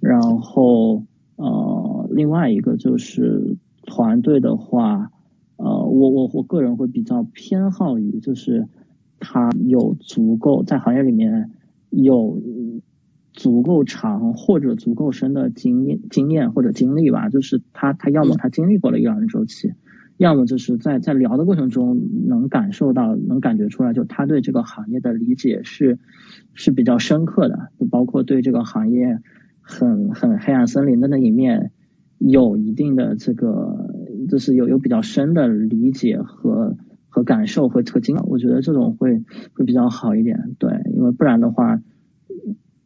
[0.00, 1.04] 然后
[1.36, 5.10] 呃，另外一个就是团队的话，
[5.56, 8.68] 呃，我我我个人会比较偏好于，就是
[9.18, 11.50] 他有足够在行业里面
[11.90, 12.40] 有
[13.32, 19.72] 足够长或者足够深的经验经验或者经历吧，就是他他要么他经历过了一两年周期。
[20.18, 25.98] 要么就是在在聊的过程中能感受到，能感觉出来，就他对这个行业的理解是
[26.52, 29.18] 是比较深刻的，就包括对这个行业
[29.62, 31.72] 很很黑暗森林的那一面
[32.18, 33.94] 有一定的这个，
[34.28, 36.76] 就是有有比较深的理解和
[37.08, 39.22] 和感受和特经，我觉得这种会
[39.54, 41.80] 会比较好一点，对，因为不然的话，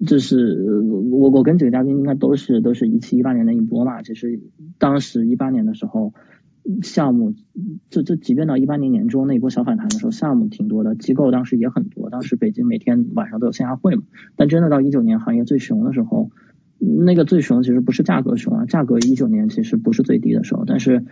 [0.06, 4.40] 就是我我跟几个嘉宾应该都是都是一七一八年那一波嘛，其实
[4.78, 6.12] 当时一八年的时候。
[6.82, 7.32] 项目，
[7.90, 14.02] 这这即便到一八年年中那一波小反弹的时候，项目挺多的，机构当时也很多，当时北京每天晚上都有线下会嘛。
[14.34, 16.32] 但真的到一九年行业最熊的时候，
[16.78, 21.04] 那个最熊其实不是价格熊啊，价格一九年其实不是最低的时候，但是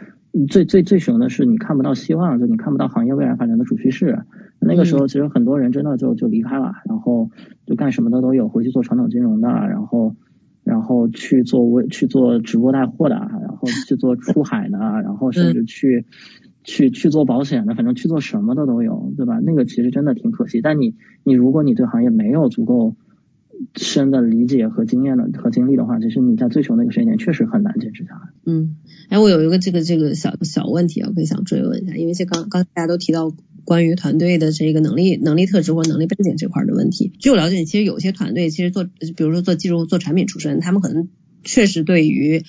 [0.48, 4.20] 最最最熊的是你看不到希望，就你看不到行业未来发展的主趋势。
[4.60, 7.30] 那个时候其实很多人真的就就离开了，然后
[7.66, 10.16] 就干什么的都有，回去做传统金融的，然后。
[10.64, 16.06] 然后去做微去做直播带货的，然后去做出海的，然后甚至去
[16.62, 19.40] 去去做保险的，反正去做什么的都有，对吧？
[19.40, 20.62] 那个其实真的挺可惜。
[20.62, 22.96] 但你你如果你对行业没有足够
[23.76, 28.20] 深的理解和经验的和经历的话，其实你在最穷那个时间点确实很难坚持下来。
[28.46, 28.76] 嗯，
[29.08, 33.34] 哎，我有一个这个这个小小问题啊，可以想追问一下，因为这刚刚大家都提到
[33.64, 37.12] 关于团队的这个能力能力特质或能力背景这块的问题。
[37.18, 41.08] 据我了解，其实有些团队其实做，比如说做技术做产品出身，他们可能
[41.42, 42.42] 确实对于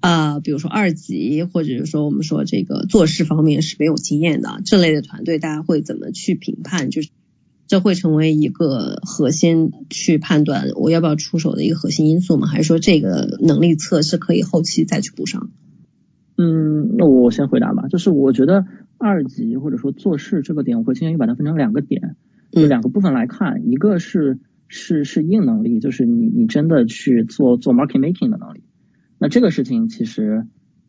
[0.00, 6.90] 啊，比如说二级或者是说我们说这个做事方面是没有经验的，这类的团队大家会怎么去评判？
[6.90, 7.10] 就是。
[7.72, 12.46] 这会成为一个核心去判断我要不要出手的一个核心因素吗？
[12.46, 15.48] 还是说这个能力测是可以后期再去补上？
[16.36, 17.88] 嗯，那我先回答吧。
[17.88, 18.66] 就是我觉得
[18.98, 22.16] 二级或者说做事这个点，我会倾向于把它分成两个点，
[22.50, 23.66] 就两个部分来看。
[23.66, 28.64] 一个是是是硬能力，就是你你真的去做做 market making 的能力。
[29.16, 30.46] 那这个事情其实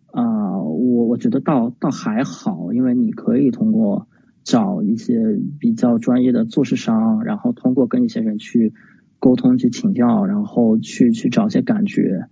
[0.08, 4.10] 啊，我我觉得倒倒还好，因为你可以通过。
[4.44, 8.74] 找一些比较专业的做事商，然后通过跟一些人去
[9.20, 12.28] 沟通、去请教，然后去去找一些感觉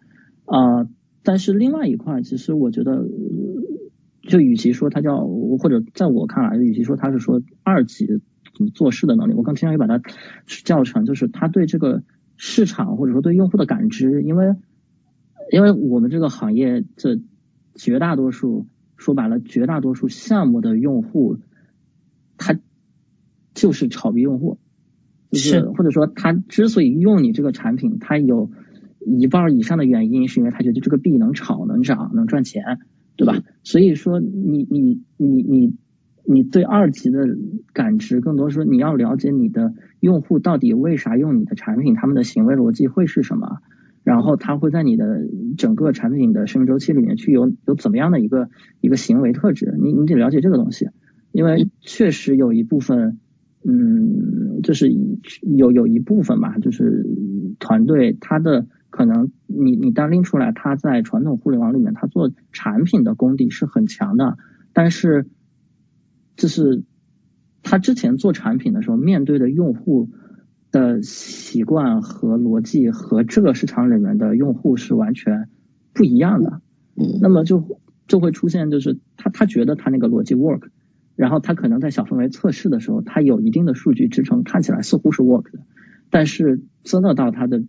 [0.46, 0.88] 啊。
[1.24, 3.08] 但是另外一块，其实我觉得，
[4.24, 8.22] 就与其说它叫，或者在我看来，与其说它是说二级
[8.74, 10.02] 做事的能力，我更倾向于把它
[10.66, 12.04] 叫成就是他对这个
[12.36, 14.56] 市场或者说对用户的感知，因为
[15.52, 17.20] 因为我们这个行业这
[17.76, 21.38] 绝大多数说白了，绝大多数项目的用户。
[22.42, 22.60] 他
[23.54, 24.58] 就是炒币用户，
[25.30, 28.50] 就是或者说他之所以用你这个产品，他有
[29.06, 32.80] 一半以上的原因是因为他觉得这个币能炒、能涨、能赚钱，
[33.16, 33.44] 对吧？
[33.64, 35.76] 所以说你你你你
[36.26, 37.20] 你对二级的
[37.74, 43.58] 感知，更多说你要了解你的用户到底为啥用你的产品，他们的行为逻辑会是什么，
[44.04, 45.28] 然后他会在你的
[45.58, 50.90] 整个产品的生命周期里面去有有怎么样的一个一个行为特质，你你得了解这个东西。
[51.32, 53.20] 因为确实有一部分，
[53.64, 54.92] 嗯，就是
[55.42, 57.06] 有有一部分吧，就是
[57.60, 64.38] 团队他的可能你你单拎出来，他在传统互联网里面他做产品的功底是很强的，
[64.74, 65.26] 但是
[66.36, 66.84] 就是
[67.64, 70.10] 他之前做产品的时候面对的用户
[70.72, 75.48] 的习惯和逻辑和这个市场里面的用户是完全
[75.94, 76.62] 不一样的，
[76.96, 80.70] 嗯，那么就就会出现就是他他觉得他那个逻辑 work。
[81.22, 85.60] 然后他可能在小范围测试的时候，他有一定的数据支撑，看起来似乎是 work 的，
[86.10, 87.64] 但是真的到他的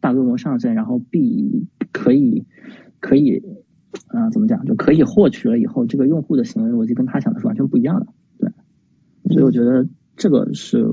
[0.00, 2.44] 大规模上线，然后 B 可以
[2.98, 3.40] 可以
[4.08, 8.06] 啊怎么讲，就可以获取了以后，这个用户的行为逻辑跟他想的是完全不一样的，
[8.40, 8.50] 对，
[9.32, 9.86] 所以我觉得
[10.16, 10.84] 这个是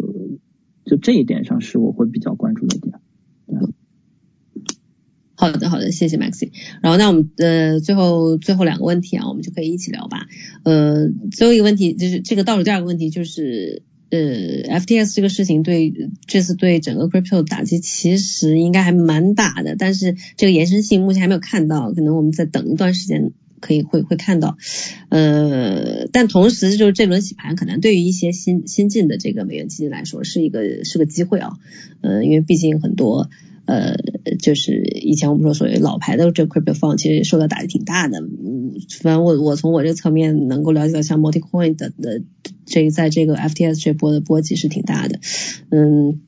[0.86, 3.00] 就这一点上是我会比较关注的点。
[3.48, 3.58] 对
[5.40, 6.50] 好的，好的，谢谢 Maxi。
[6.82, 10.26] 然后那我们呃最后最后两个问题啊，我们就可以一起聊吧。
[10.64, 14.20] 呃，最后一个问题就是这个倒数第二个问题就是呃
[14.80, 15.94] FTS 这个事情对
[16.26, 23.30] 这次对整个 crypto 打击其实应该还蛮大的，但是这个延伸性目前还没有看到，可能我们再等一段时间
[23.60, 24.58] 可以会会看到。
[25.10, 31.52] 呃，但同时就是这轮洗盘可能对于一些新新进的这个美元基金来说是一个是个机会啊。
[32.02, 33.30] 呃，因为毕竟很多。
[33.68, 33.98] 呃，
[34.40, 42.22] 就是以前我们说所谓老牌的这 crypto fund 其实受到打击挺大的，嗯，反正我我从我这个侧面能够了解到，像 multicoin 的的
[42.66, 45.20] 这在这个 FTS 这波的波及是挺大的，
[45.70, 46.22] 嗯，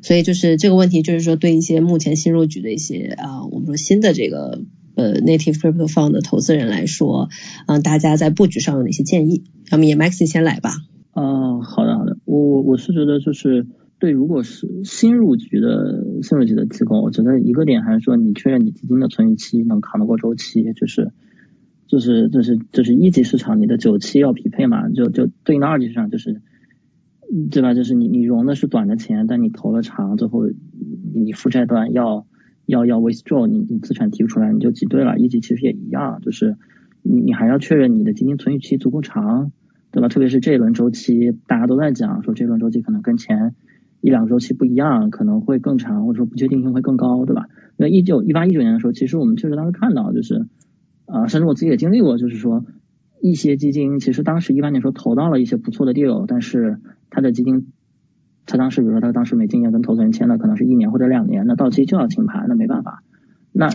[0.00, 4.62] 所以就是这个问题就是说对一些目前新入局的一些啊，我们说新的这个
[4.94, 7.28] 呃 native crypto fund 的投资人来说，
[7.66, 9.44] 嗯，大家在布局上有哪些建议？
[9.70, 10.72] 那么也 Maxi 先来吧。
[11.10, 13.66] 啊，好的好的，我我我是觉得就是。
[14.02, 21.12] 对，如果是新入局的新入局的机构，我觉得一个点还是说你确认你基金的存续期能扛得过周期，就是
[21.86, 26.42] 就是就是就是一级市场你的九期要匹配嘛，就就对应到二级市场就是
[27.48, 27.74] 对吧？
[27.74, 30.48] 就是你你融的是短的钱，但你投了长，最后
[31.14, 32.26] 你负债端要
[32.66, 35.16] 要要 withdraw，你你资产提不出来你就挤兑了。
[35.16, 36.56] 一级其实也一样，就是
[37.02, 39.52] 你你还要确认你的基金存续期足够长，
[39.92, 40.08] 对吧？
[40.08, 43.54] 特别是这一轮周期，大家都在讲说这轮周期可能跟前。
[44.02, 47.46] 一两个周期不一样，可能会更长，或者说不确定性会更高，对吧？
[47.76, 50.48] 那一九一八一九年的时候，其实我们确实当时看到，就是
[51.06, 52.64] 啊，甚至我自己也经历过，就是说
[53.20, 56.80] 一些基金其实当时一八年时候投到了一些不错的 deal，但是
[57.10, 57.68] 他的基金，
[58.44, 63.04] 他当时比如说他当时没经验跟投资人签的可能是一年或者两年，那到期就要清盘，那没办法。
[63.52, 63.68] 那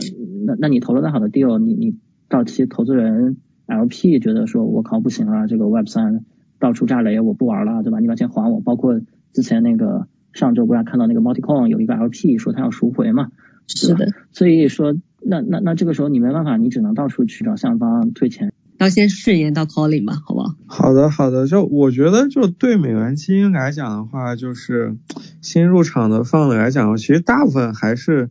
[0.45, 1.95] 那那你投了再好的 deal，你你
[2.28, 6.25] 到期投资人 LP 觉得说我靠不行了，这个 Web 三
[6.59, 7.99] 到处炸雷，我不玩了，对吧？
[8.01, 8.99] 你把钱还我，包括
[9.32, 10.05] 之前那个。
[10.34, 13.30] 上周不是看到那个 MultiCoin 有一个 LP 说他要赎回嘛？
[13.67, 18.53] 是的，所以说那那那这个时候你没办法，你只能到处去找向方退钱。
[18.78, 20.55] 要先顺延到 Calling 吧，好不好？
[20.67, 24.95] 好的好的，就我觉得就对美元基金来讲的话，就是
[25.41, 28.30] 新入场的放的来讲，其实大部分还是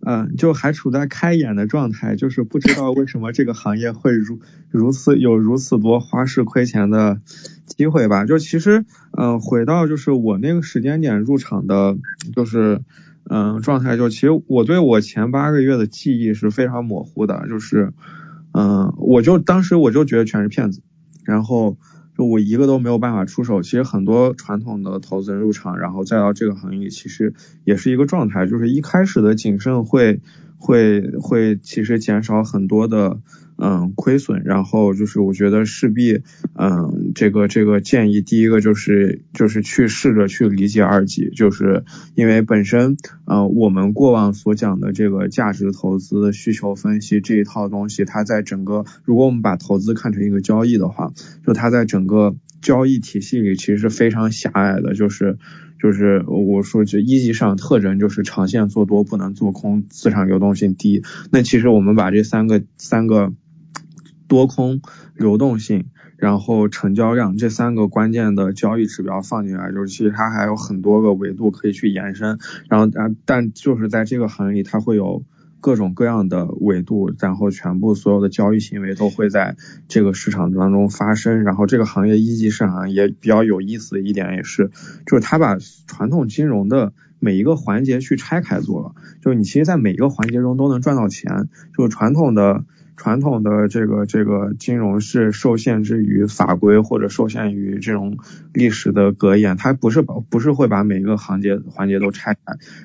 [0.00, 4.38] 嗯，就还处在开眼的状态，就是不知道为什么这个行业会如
[4.70, 7.20] 如此有如此多花式亏钱的
[7.66, 8.24] 机会吧。
[8.24, 8.84] 就其实，
[9.16, 11.96] 嗯，回到就是我那个时间点入场的，
[12.34, 12.80] 就是
[13.28, 17.92] 嗯状态，就其实我对我前八个月的记忆是非常模糊的，就是
[18.52, 20.80] 嗯，我就当时我就觉得全是骗子，
[21.24, 21.76] 然后。
[22.18, 30.20] 就我一个都没有办法出手，其实很多传统的投资人入场，然后再到这个行业，其实也是一个状态，就是一开始的谨慎会
[30.58, 33.20] 会会其实减少很多的。
[33.60, 36.22] 嗯，亏损，然后就是我觉得势必，
[36.54, 41.82] 嗯，这个这个建议，第一个就是就是去试着去理解二级，就是
[42.14, 51.12] 因为本身，呃，我们过往所讲的这个价值投资需求分析这一套东西，它在整个，如果我们把投资看成一个交易的话，
[51.44, 55.36] 就它在整个交易体系里其实是非常狭隘的，就是
[55.80, 63.32] 就是我说就一级市场特征就是长线做多不能做空，资产流动性低，那其实我们把这三个三个。
[64.28, 64.82] 多空
[65.16, 65.86] 流动性，
[66.18, 72.38] 然后成交量这三个关键的交易指标放进来，就是其实它还有很多个维度可以去延伸。
[72.68, 75.24] 然后但，但就是在这个行业里，它会有
[75.60, 79.56] 各种各样的维度，然后全部所有的交易行为都会在
[79.88, 81.42] 这个市场当中发生。
[81.42, 84.70] 然后这个行业一级市场也比较有意思的一点也是，
[85.06, 85.56] 就是它把
[85.86, 91.48] 传统金融的每一个环节去拆开做了，就是你其实，在每一个环节中都能赚到钱。
[91.76, 92.64] 就是传统的。
[92.98, 98.18] 传统的这个这个金融是受限制于法规或者受限于这种
[98.52, 102.40] 历史的格言，它不是把不是会把每一个行节环节都拆开，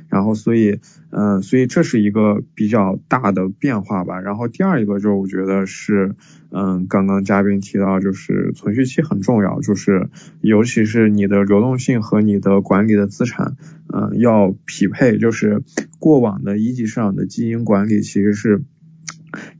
[0.09, 4.21] 然后所以嗯，所以这是一个比较大的变化吧。
[4.21, 6.15] 然后第二一个就是我觉得是
[6.51, 10.09] 嗯，刚刚嘉宾提到就是存续期很重要，就是
[10.41, 13.57] 尤其是你的流动性和你的管理的资产
[13.91, 15.63] 嗯要匹配，就是
[15.97, 18.61] 过往的一级市场的基金管理其实是。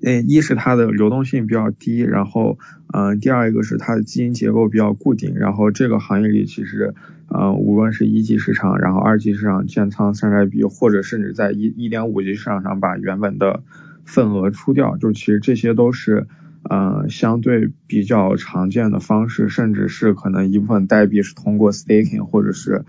[0.02, 2.58] 嗯，一是它的流动性比较低，然后，
[2.94, 6.94] 嗯，第二一个是它的基金结构比较固定，然后这个行业里其实，
[7.28, 13.64] 嗯，无论是一级市场，然后二级市场建仓山寨币，或者甚至在一一点五级市场上把原本的
[14.06, 16.28] 份额出掉，就其实这些都是，
[16.70, 22.86] 嗯，相对比较常见的方式，甚至是可能一部分代币是通过 staking 或者是。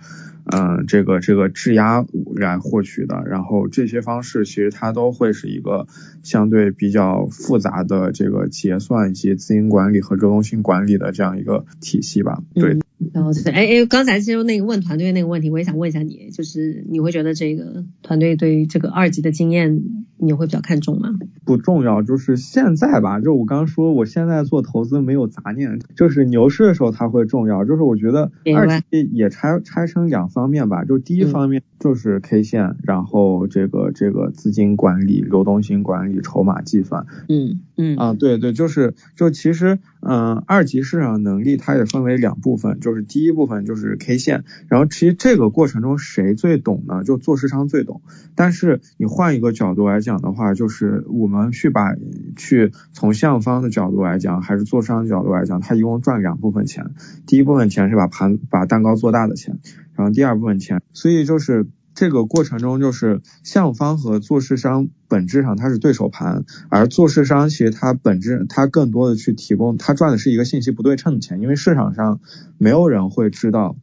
[0.47, 2.05] 嗯，这个这个质押
[2.37, 5.87] 来获取的，然后这些方式其实它都会是一个
[6.23, 12.43] 相对比较复杂的这个结算以及资金管理和流动性管理的这样一个体系吧。
[12.55, 12.79] 对，
[13.13, 19.83] 然后是哎哎，刚才其实那个问团队那个问题，我也想问一下你，就是你会觉得这个团队对于这个二级的经验
[20.17, 21.15] 你会比较看重吗？
[21.45, 30.25] 不重要，就是现在吧，就我刚说，我现在做投资没有杂念，就是牛市的时候它会重要，就是我觉得二级也拆拆成两。
[30.35, 37.07] 方面吧，就第一方面就是 K 线，然后这个这个资金管理、流动性管理、筹码计算。
[37.29, 47.05] 嗯嗯啊，对对，就是就其实嗯，二级市场能力它也分为两部分，就是第一部分就是 K 线，然后其实这个过程中谁最懂呢？
[47.05, 48.03] 就做市商最懂。
[48.35, 51.95] 但是你换一个角度来讲的话，就是我们去把
[52.37, 56.91] 去从向方的角度来讲，还是做商角度来讲，它一共赚两部分钱。
[57.27, 59.59] 第一部分钱是把盘把蛋糕做大的钱。
[59.97, 72.21] 然后第二部分钱，所以就是这个过程中，就是项目方和做市商本质上它是对手盘，而做市商其实它本质它更多的去提供，它赚的是一个信息不对称的钱，因为市场上
[72.59, 73.77] 没有人会知道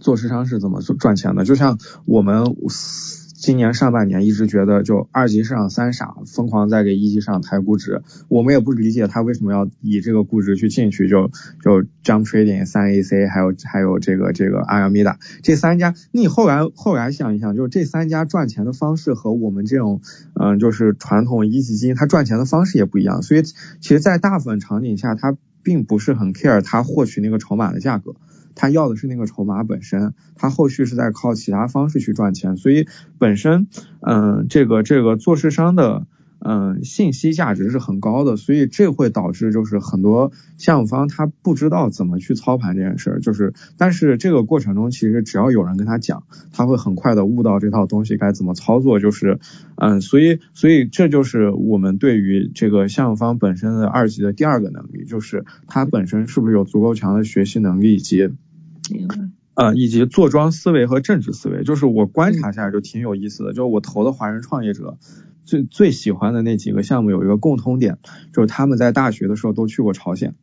[0.00, 2.44] 做市商是怎么赚钱的，就像我们。
[3.46, 11.30] 今年上半年一直觉得就二级市场三傻疯狂在给一级市场抬估值，我们也不理解他为什么要以这个估值去进去，就
[11.62, 20.00] 就 Jump Trading、三 AC 还有还有这个这个阿尔米达这三家，你后来后来想一想，就是这三家赚钱的方式和我们这种
[20.34, 23.54] 嗯就是传统一级基金它赚钱的方式也不一样，所以其
[23.90, 28.16] 实，在大部分场景下，它并不是很 care 它获取那个筹码的价格。
[28.56, 32.88] 他要的是那个筹码本身，他后续是在靠其他方式去赚钱，所以
[33.18, 33.68] 本身，
[34.00, 36.08] 嗯，这个这个做市商的。
[36.38, 49.40] 嗯，信息价值是很高的，所以这会导致就是很多项目方他不知道怎么去操盘这件事儿，就是但是这个过程中其实只要有人跟他讲，他会很快的悟到这套东西该怎么操作，就是
[49.76, 58.30] 嗯，所以所以这就是我们对于这个项目方本身的二级的第二个能力，就是他本身是不是有足够强的学习能力以及，
[59.54, 64.98] 呃以及坐庄思维和政治思维，就是我观察下来就挺有意思的，就是我投的华人创业者。
[65.44, 67.98] 最最喜欢的那几个项目有一个共通点，
[68.32, 70.34] 就是他们在大学的时候都去过朝鲜。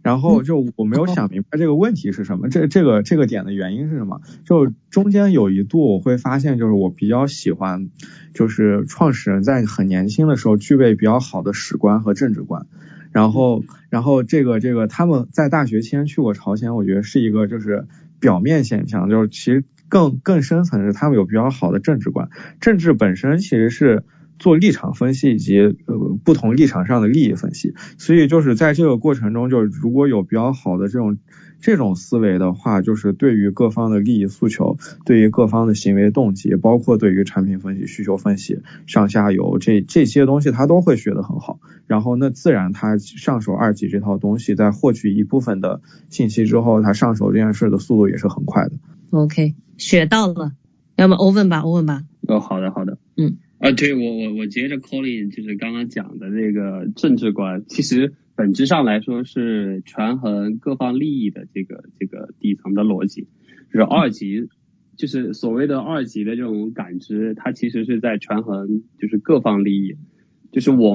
[0.00, 4.22] 然后就我没有想明白这个问题是什么，这这个这个点的原因是什么？
[4.46, 7.90] 就中间有一度我会发现，就是我比较喜欢，
[8.32, 12.66] 就是创始人在很年轻的时候具备比较好的史观和政治观。
[13.12, 17.86] 然后，然后这个这个他们在大学期间去过朝鲜，我觉得是一个就是
[18.20, 22.28] 表面现象，就是其实更更深层是他们有比较好的政治观，
[22.60, 24.04] 政治本身其实是。
[24.38, 31.18] 做立场分析以及呃不同立场上的利益分析，所以就是在这个过程中，就是如果有比较好的这种
[31.60, 41.58] 这种思维的话，就是对于各方的利益诉求，对于各方的行为动机，包括对于产品分析、需求分析、上下游这这些东西，他都会学得很好。
[41.86, 48.72] 然后那自然他上手二级这套东西，在获取一部分的信息之后，他上手这件事的速度也是很快的。
[49.10, 50.52] OK，学到了，
[50.96, 52.02] 要么欧文吧，欧文吧。
[52.28, 52.97] 哦，好的，好的，嗯。
[53.58, 63.22] 啊，对我我我接着 Colin 就是刚刚讲的那个政治观，其实本质上来说是权衡各方利益的这个这个底层的逻辑，
[63.72, 64.46] 就是二级，
[64.96, 69.96] 就是所谓的二级的这种感知，它其实是在权衡就是各方利益，
[70.52, 70.94] 就是我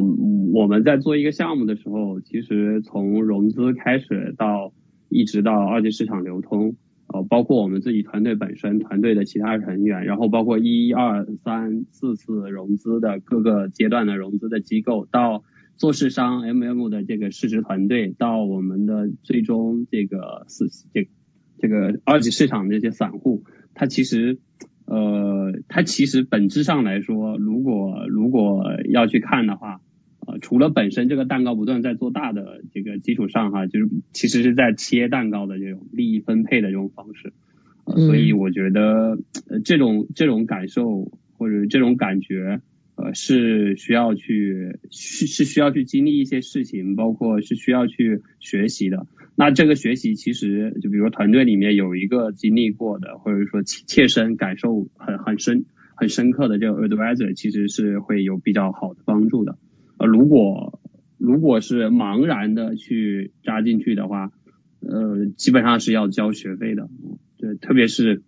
[0.53, 4.73] 我们在做一个项目的时候，其实从融资开始到
[5.09, 6.77] 一直到二级市场流通。
[7.13, 15.43] 呃，包括我们自己团队本身，团队的其他成员，然后包括一二三四次融资的各个阶段的融资的机构，到
[15.77, 21.07] 做市商 M M 的这个市值团队，到我们的最终这个四这
[21.59, 23.43] 这个二级市场这些散户，
[23.75, 24.39] 它其实
[24.85, 29.79] 呃，它其实本质上来说，如果如果要去看的话。
[30.25, 37.33] 呃，除了本身这个蛋糕不断在做大的这个基础上哈，就是其实是在切蛋糕的这种利益分配的这种方式，
[37.85, 39.17] 呃，所以我觉得
[39.65, 42.61] 这种这种感受或者这种感觉，
[42.95, 49.07] 呃，是需要去是是需要去经历一些事情，包括是需要去学习的。
[49.35, 59.57] 那这个学习其实就比如说团队里面有一个经历过的，或者说切切身感受很很深很深刻的这个 advisor，其实是会有比较好的帮助的。
[60.03, 60.81] 呃，如果
[61.17, 64.31] 如果是茫然的去扎进去的话，
[64.81, 66.89] 呃，基本上是要交学费的，
[67.37, 68.21] 对，特别是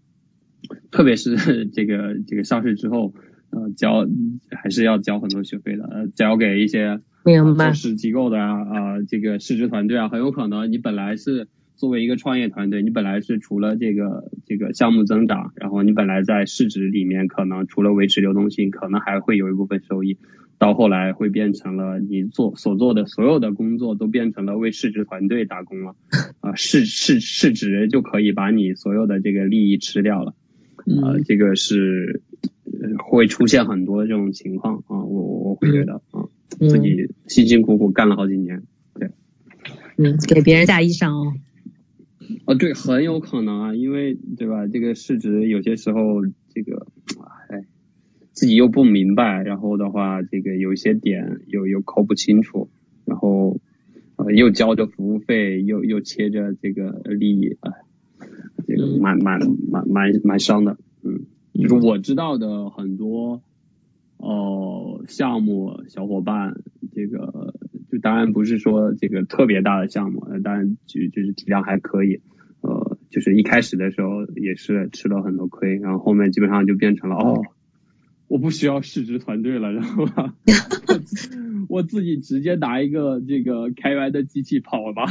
[0.92, 1.36] 特别是
[1.68, 3.14] 这个这个上市之后，
[3.50, 4.08] 呃，交
[4.50, 20.18] 还是要交很多学费的，呃，交给一些做事机构的啊啊，这个市值团队啊，很有可能你本来是作为一个创业团队，你本来是除了这个这个项目增长，然后你本来在市值里面可能除了维持流动性，可能还会有一部分收益。
[20.58, 25.98] 到后来会变成了你做所做的所有的工作都变成了为市值团队打工了。
[26.40, 30.34] 啊市市市值就可以把你所有的这个利益吃掉了。
[31.02, 32.22] 啊这个是
[33.00, 38.64] 会出现很多这种情况啊我我会觉得啊自己辛辛苦苦干了好几年
[38.98, 39.10] 对。
[39.98, 41.34] 嗯给别人加衣裳哦
[42.46, 46.88] 啊对很有可能啊因为对吧这个市值有些时候这个
[47.50, 47.66] 哎。
[48.38, 52.68] 自己又不明白，然后的话，这个有一些点又又抠不清楚，
[53.06, 53.62] 然后
[54.18, 57.72] 呃又交着服务费，又又切着这个利益，哎，
[58.68, 59.40] 这个蛮蛮
[59.72, 61.22] 蛮蛮蛮伤的，嗯，
[61.54, 63.42] 就是我知道的很多
[64.18, 66.58] 哦项目小伙伴，
[66.92, 72.22] 这个就当然不是说这个特别大的项目，当然就就是体量还可以，
[72.62, 77.42] 呃，就是一开始的时候也是吃了很多亏，然后后面基本上就变成了哦。
[78.28, 80.32] 我不需要市值团队了，然后我
[81.70, 85.06] 我自己直接拿一个这个开源的机器跑吧。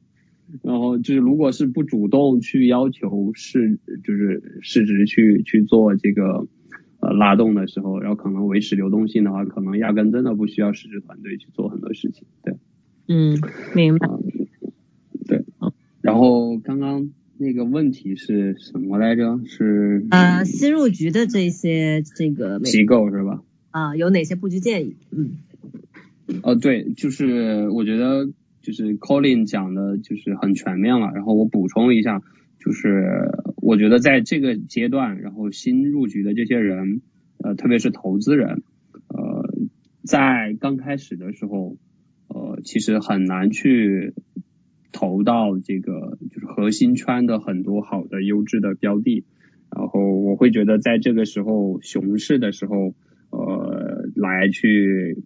[0.62, 6.46] 然后就是如果是不主动去要求市，就是市值去去做这个
[7.04, 12.26] 呃拉动的时候，然后可能维持流动性的话，可能压根真的不需要市值团队去做很多事情。
[12.42, 12.56] 对，
[13.08, 13.38] 嗯，
[13.74, 14.08] 明白。
[15.26, 15.44] 对，
[16.00, 17.10] 然后刚刚。
[17.36, 19.40] 那个问题是什么来着？
[19.44, 23.42] 是呃新入局的这些这个机构是吧？
[23.72, 24.94] 啊，有哪些布局建议？
[25.10, 25.32] 嗯，
[26.44, 28.30] 哦对，就是我觉得
[28.62, 31.10] 就是 Colin 讲的就是很全面了。
[31.12, 32.22] 然后我补充一下，
[32.60, 33.32] 就是
[33.64, 37.00] 我觉得在这个阶段，然后新入局的这些人，
[37.38, 38.62] 呃，特别是投资人，
[39.08, 39.54] 呃，
[40.04, 41.78] 在刚开始的时候，
[42.28, 44.14] 呃，其实很难去。
[44.96, 49.24] 投到这个就是核心圈的很多好的优质的标的，
[49.76, 52.94] 然后我会觉得在这个时候熊市的时候，
[53.30, 55.24] 呃，来去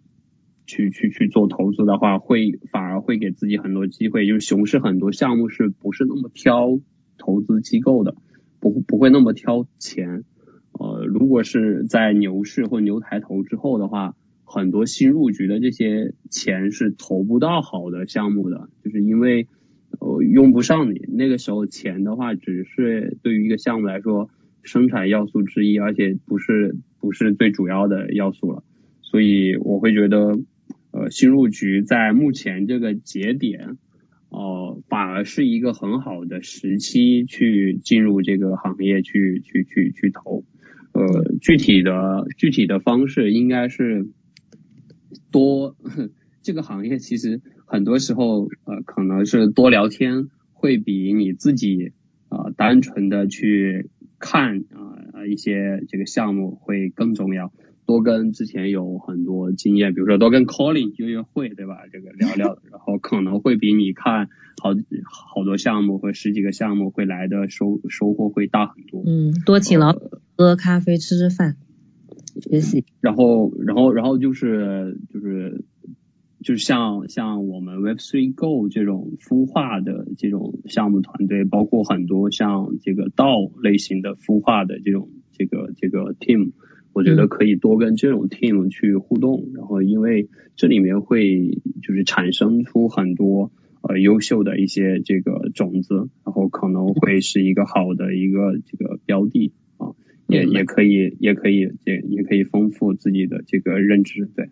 [0.65, 4.27] 去去去做投资的话，会反而会给自己很多机会。
[4.27, 6.81] 就是熊市很多项目是不是那么挑
[7.19, 8.16] 投资机构的，
[8.60, 10.24] 不不会那么挑钱。
[10.72, 14.14] 呃，如果是在牛市或牛抬头之后的话。
[14.51, 19.47] 很多新入局的这些钱是投不到好的项目的，就是因为
[20.01, 21.02] 呃用不上你。
[21.06, 24.30] 那个时候钱的话，只是对于一个项目来说
[24.62, 28.64] 生产要素之一，而且不是不是最主要的要素了。
[29.02, 30.39] 所以我会觉得，
[30.93, 33.76] 呃，新入局在目前这个节点，
[34.30, 40.44] 哦，反而是一个很好的时期去进入这个行业去去去去投。
[40.92, 41.05] 呃，
[41.40, 44.09] 具体的具体的方式应该是
[45.30, 45.76] 多
[46.42, 51.92] 这个行业其实很多时候呃可能是多聊天会比你自己
[52.28, 57.52] 啊单纯的去看啊一些这个项目会更重要。
[57.89, 61.86] 多跟之前有很多经验，比如说多跟 Colin 约约会，对吧？
[61.90, 64.28] 这个聊聊， 然后可能会比你看
[64.60, 64.74] 好
[65.35, 69.02] 好多项目或十几个项目会来的收收获会大很多。
[69.06, 69.94] 嗯，多请老
[70.36, 71.56] 喝咖啡吃吃饭，
[72.43, 72.85] 学习。
[73.01, 75.65] 然后，然后，然后就是就是
[76.44, 83.28] 就是像像我们 Web3 Go 这种孵化的这种项目团队，包括很多像这个道
[83.62, 86.52] 类型的孵化的这种这个这个 team。
[86.98, 93.52] 我觉得可以多跟这种 team 去互动，然后因为这里面会就是产生出很多
[93.82, 99.94] 呃优秀的一些这个种子，然后可能会是一个好的一个这个标的啊，
[100.26, 104.50] 也也可以也可以也也可以丰富自己的这个认知，对，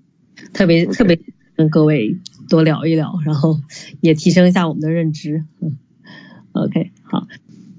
[0.53, 1.19] 特别特别
[1.57, 2.17] 跟各位
[2.49, 3.57] 多聊一聊，然后
[4.01, 5.77] 也提升一下我们的认知，嗯
[6.53, 7.27] ，OK 好。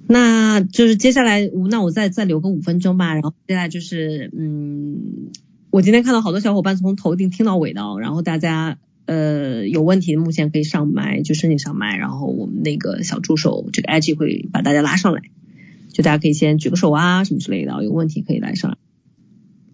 [0.10, 3.14] 那就是接下来，那我再再留个五分钟吧。
[3.14, 5.32] 然后接下来就是，嗯，
[5.70, 15.22] 我今天看到好多小伙伴从头顶听到尾的，然后大家呃有问题目前可以上麦，就申请上麦，然后我们那个小助手这个 IG 会把大家拉上来，
[15.92, 18.78] 就大家可以先举个手啊什么之类的，有问题可以来上来。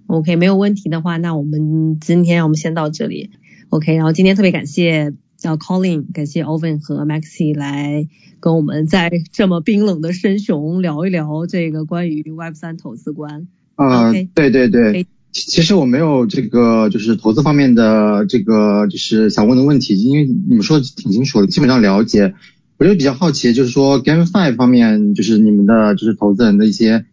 [0.07, 3.29] OK，没有问题的话，那我们今天我们先到这里。
[3.69, 5.13] OK，然后今天特别感谢。
[5.43, 8.07] 叫 Colin，感谢 Owen 和 Maxi 来
[8.39, 13.49] 跟我们在这么冰冷的深熊聊一聊这个关于 Web 三投资观。
[13.75, 22.33] 啊，对对对，其实我没有这个就是投资方面的这个就是想问的问题，因为你们说的挺清楚的，基本上了解。
[22.77, 27.05] 我就比较好奇，就是说 GameFi 方面，就是你们的就是投资人的一些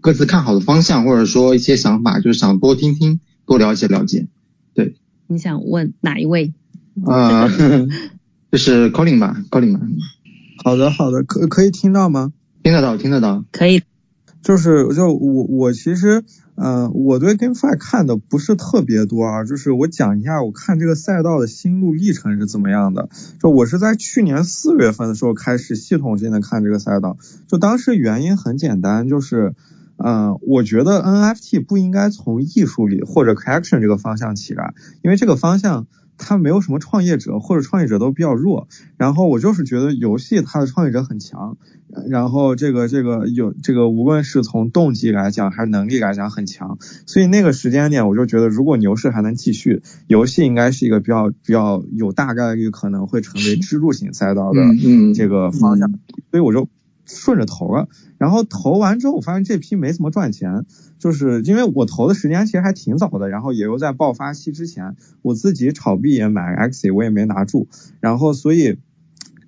[0.00, 4.28] 各自看好的方向，或者说一些想法，就是想多听听，多了解了解。
[4.74, 4.96] 对，
[5.26, 6.54] 你想问哪一位？
[7.04, 7.48] 啊，
[8.50, 9.80] 就是 Colin 吧，Colin 吧。
[10.64, 12.32] 好的，好的，可可以听到吗？
[12.62, 13.44] 听得到，听得到。
[13.52, 13.82] 可以。
[14.42, 16.22] 就是就我我其实，
[16.54, 19.44] 嗯，我对 GameFi 看的不是特别多啊。
[19.44, 23.08] 就是我讲一下，我看这个赛道的心路历程是怎么样的。
[23.42, 27.18] 就我是在去年四月份的时候开始系统性的看这个赛道。
[27.48, 29.54] 就当时原因很简单，就是，
[29.96, 35.86] 嗯，我觉得 NFT 不应该从艺术里或者 Collection 这个方向起来，因为这个方向。
[36.18, 38.68] 它没有什么创业者，或者创业者都比较弱。
[38.96, 41.56] 然后我就是觉得游戏它的创业者很强，
[42.08, 46.78] 然后这个这个有这个无论是从动机来讲还是能力来讲很强。
[47.06, 54.60] 所以那个时间点我就觉得，如果牛市还能继续，游戏应该是一个比较比较有大概率可能会成为支柱型赛道的
[55.14, 55.90] 这个方向。
[56.30, 56.68] 所以我就。
[57.06, 57.88] 顺着投了，
[58.18, 60.66] 然后投完之后，我发现这批没怎么赚钱，
[60.98, 67.68] 就是因为我投的时间其实还挺早的，然后也又在爆发期之前，我自己炒币也买 X，我也没拿住，
[68.00, 68.78] 然后所以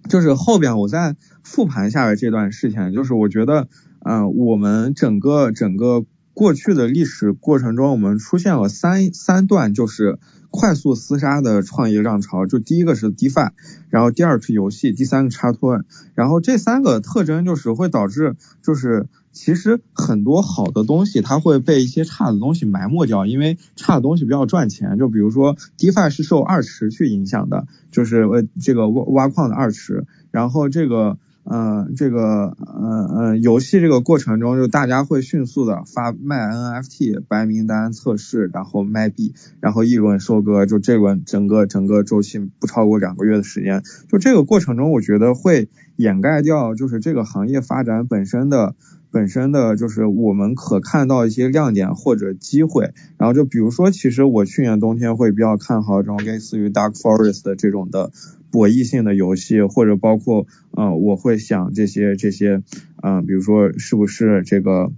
[0.09, 3.68] 就是后边我在复盘下来这段事情，就是我觉得，
[4.05, 6.05] 嗯，我们整个整个
[6.39, 10.19] 过去的历史过程中，我们出现了三三段，就是。
[10.51, 13.51] 快速厮杀的创业浪潮，就第一个是 DeFi，
[13.90, 15.85] 然后第二是游戏，第三个是插托，
[16.15, 31.19] 然后这三个特征就是会导致，就是其实很多好的东西它会被一些差的东西埋没掉，因为差的东西比较赚钱，就比如说 DeFi 是受二池去影响的，就是呃这个挖挖矿的二池，然后这个。
[31.50, 48.74] 嗯，这个，嗯嗯，游戏这个过程中，就大家会迅速的发卖 NFT 白名单测试，然后卖币，然后一轮收割，就这轮整个整个周期不超过两个月的时间，就这个过程中，我觉得会掩盖掉就是这个行业发展本身的。
[49.10, 58.10] 本身的就是我们可看到一些亮点或者机会，然后就比如说，其实我去年冬天会比较看好这种类似于 Dark Forest 的这种的
[58.50, 62.62] 博弈性的游戏，或者包括呃，我会想这些这些，
[63.02, 64.92] 嗯，比如说是不是这个，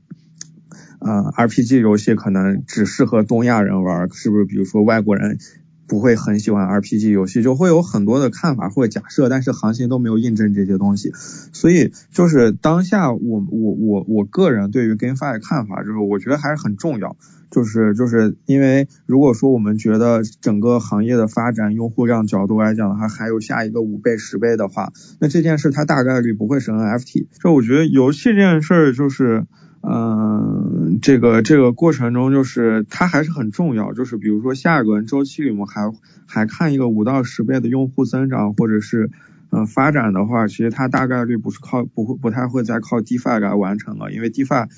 [1.00, 4.44] 呃，RPG 游戏可能只适合东亚人玩，是不是？
[4.44, 5.38] 比如说外国人。
[5.90, 11.10] 不会很喜欢 RPG 游戏，就会有很多的看法或者假设，但是行情都没有印证这些东西。
[11.52, 17.16] 所以就是当下我我我我个人对于 GameFi 的看法，就是我觉得还是很重要。
[17.50, 27.26] 就是就是因为如果说我们觉得整个行业的发展用户量角度来讲的话，还有下一个五倍十倍的话，那这件事它大概率不会是 NFT。
[27.42, 29.46] 就我觉得游戏这件事儿就是，
[29.82, 33.92] 嗯，这个这个过程中就是它还是很重要。
[33.92, 35.92] 就是比如说下一轮周期里面还
[36.26, 39.10] 还看一个五到十倍的用户增长，或者是
[39.50, 44.68] 嗯发展的话，其实它大概率不是靠不会不太会再靠 DeFi 来完成了，因为 DeFi。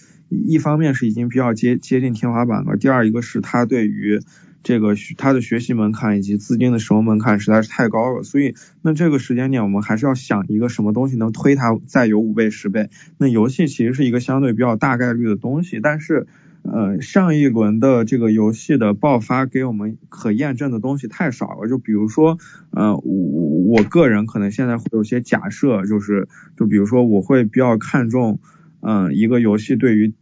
[0.47, 4.21] 一方面是已经比较接接近天花板了，第二一个是它对于
[4.63, 12.89] 这个它的学习门槛以及资金的使用门槛实在是太高了，所以那这个时间点我们还是要想一个什么东西能推它再有五倍十倍。
[13.19, 16.29] 那游戏其实是一个相对比较大概率的东西，但是
[16.63, 22.39] 呃上一轮的这个游戏的爆发给我们可验证的东西太少了，就比如说
[22.71, 28.39] 呃我我个人可能现在会有些假设，就是就比如说我会比较看重
[28.81, 30.13] 嗯一个游戏对于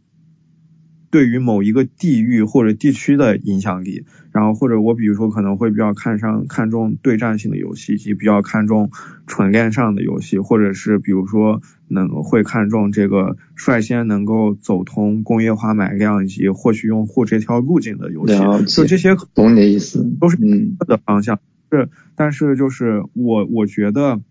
[1.11, 8.89] 对于某一个地域或者地区的影响力，然后或者我比如说可能会比较看上看重对战性的游戏，以及比较看重
[9.27, 18.73] 纯链上的游戏，或者是比如说能会看重这个率先能够走通工业化买量以及获取用户这条路径的游戏。
[18.73, 20.37] 就这些懂你的意思，都是
[20.79, 21.39] 的方向。
[21.69, 24.21] 是，但是就是我我觉得。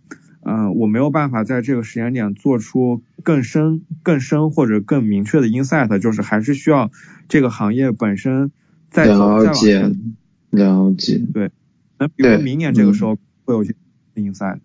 [0.42, 6.90] 嗯，我没有办法在这个时间点做出更深、更深或者更明确的 insight，就是还是需要
[7.28, 8.50] 这个行业本身
[8.90, 9.92] 再了解
[10.50, 11.20] 了解。
[11.34, 11.50] 对，
[11.98, 13.74] 那比如明年这个时候会有些
[14.14, 14.60] insight。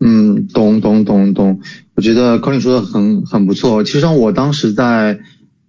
[0.00, 1.60] 嗯，懂懂懂懂，
[1.94, 3.84] 我觉得 Colin 说的很很不错。
[3.84, 5.20] 其实上我当时在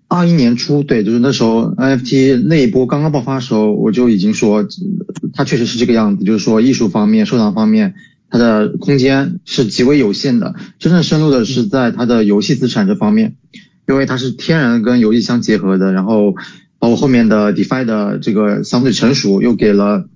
[0.08, 4.68] 二一年初，对，就是那时候 NFT 那一波刚刚爆发的时候，我就已经说
[5.34, 7.94] 它确实是这个样子，就是说艺术方面、收藏方面。
[8.34, 13.36] 它的空间是极为有限的，真正深入的是在它的游戏资产这方面，
[13.88, 16.34] 因为它是天然跟游戏相结合的，然后
[16.80, 20.10] 包括后面的 DeFi 的这个相对成熟，又给了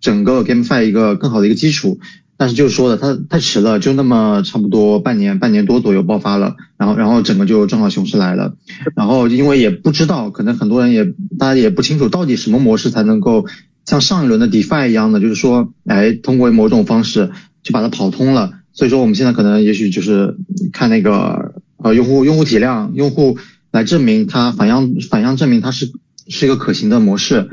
[0.00, 2.00] 整个 GameFi 一个更好的一个基础。
[2.36, 8.56] 但是就是说的，它太迟了，就那么差不多半年、半年多左右爆发了，然后然后整个就正好熊市来了，
[8.96, 11.04] 然后因为也不知道，可能很多人也
[11.38, 13.46] 大家也不清楚到底什么模式才能够
[13.84, 17.30] 像上一轮的 DeFi 一样的，就是说，哎，通过某种方式。
[17.62, 20.36] 就把它跑通了，所以说我们现在可能也许就是
[20.72, 23.36] 看那个呃用户用户体量，用户
[23.70, 25.92] 来证明它反向反向证明它是
[26.26, 27.50] 是一个可行的模式，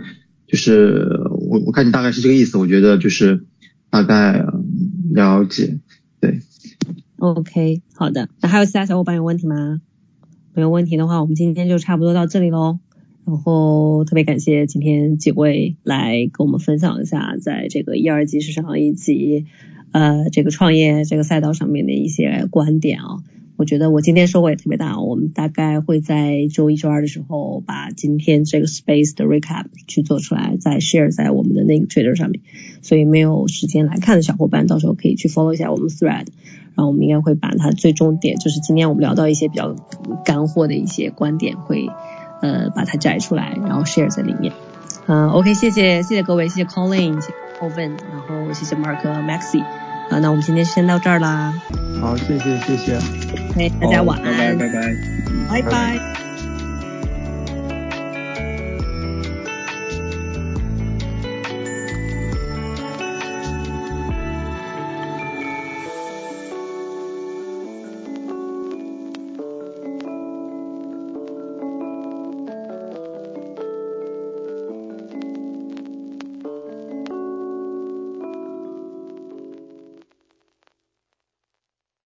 [0.48, 1.08] 就是
[1.50, 3.46] 我我看你大概是这个意思，我觉得就是
[3.90, 4.46] 大概
[5.12, 5.80] 了解，
[6.22, 6.40] 对。
[7.18, 9.82] OK，好的，那还有其他小伙伴有问题吗？
[10.54, 12.80] 没有问题的话，我们今天就差不多到这里喽。
[13.26, 19.48] 然后特别感谢今天几位来跟我们分享一下在这个一二级市场以及。
[19.92, 23.24] 呃，这个创业这个赛道上面的一些观点啊，
[23.56, 25.00] 我觉得我今天收获也特别大。
[25.00, 32.42] 我们大概会在周一、周二的时候把今天这个 space 的 recap 去做出来，再 share 在我们的那个 Twitter 上面。
[32.82, 36.28] 所以没有时间来看的小伙伴，到时候可以去 follow 一下我们 thread。
[36.76, 39.76] 然后我们应该会把它最终点，就是今天我们聊到一些比较
[40.24, 41.88] 干货的一些观点，会
[42.44, 44.54] 呃把它摘出来，然后 share 在里面。
[45.08, 49.64] 嗯，OK，谢谢谢谢各位，谢谢 Colin，谢谢 Owen，，然后谢谢 Mark Maxi，
[50.10, 51.54] 啊，那我们今天先到这儿啦。
[52.02, 52.98] 好，谢谢谢谢。
[53.50, 54.82] OK，大家晚安，拜拜拜
[55.50, 56.27] 拜，拜拜。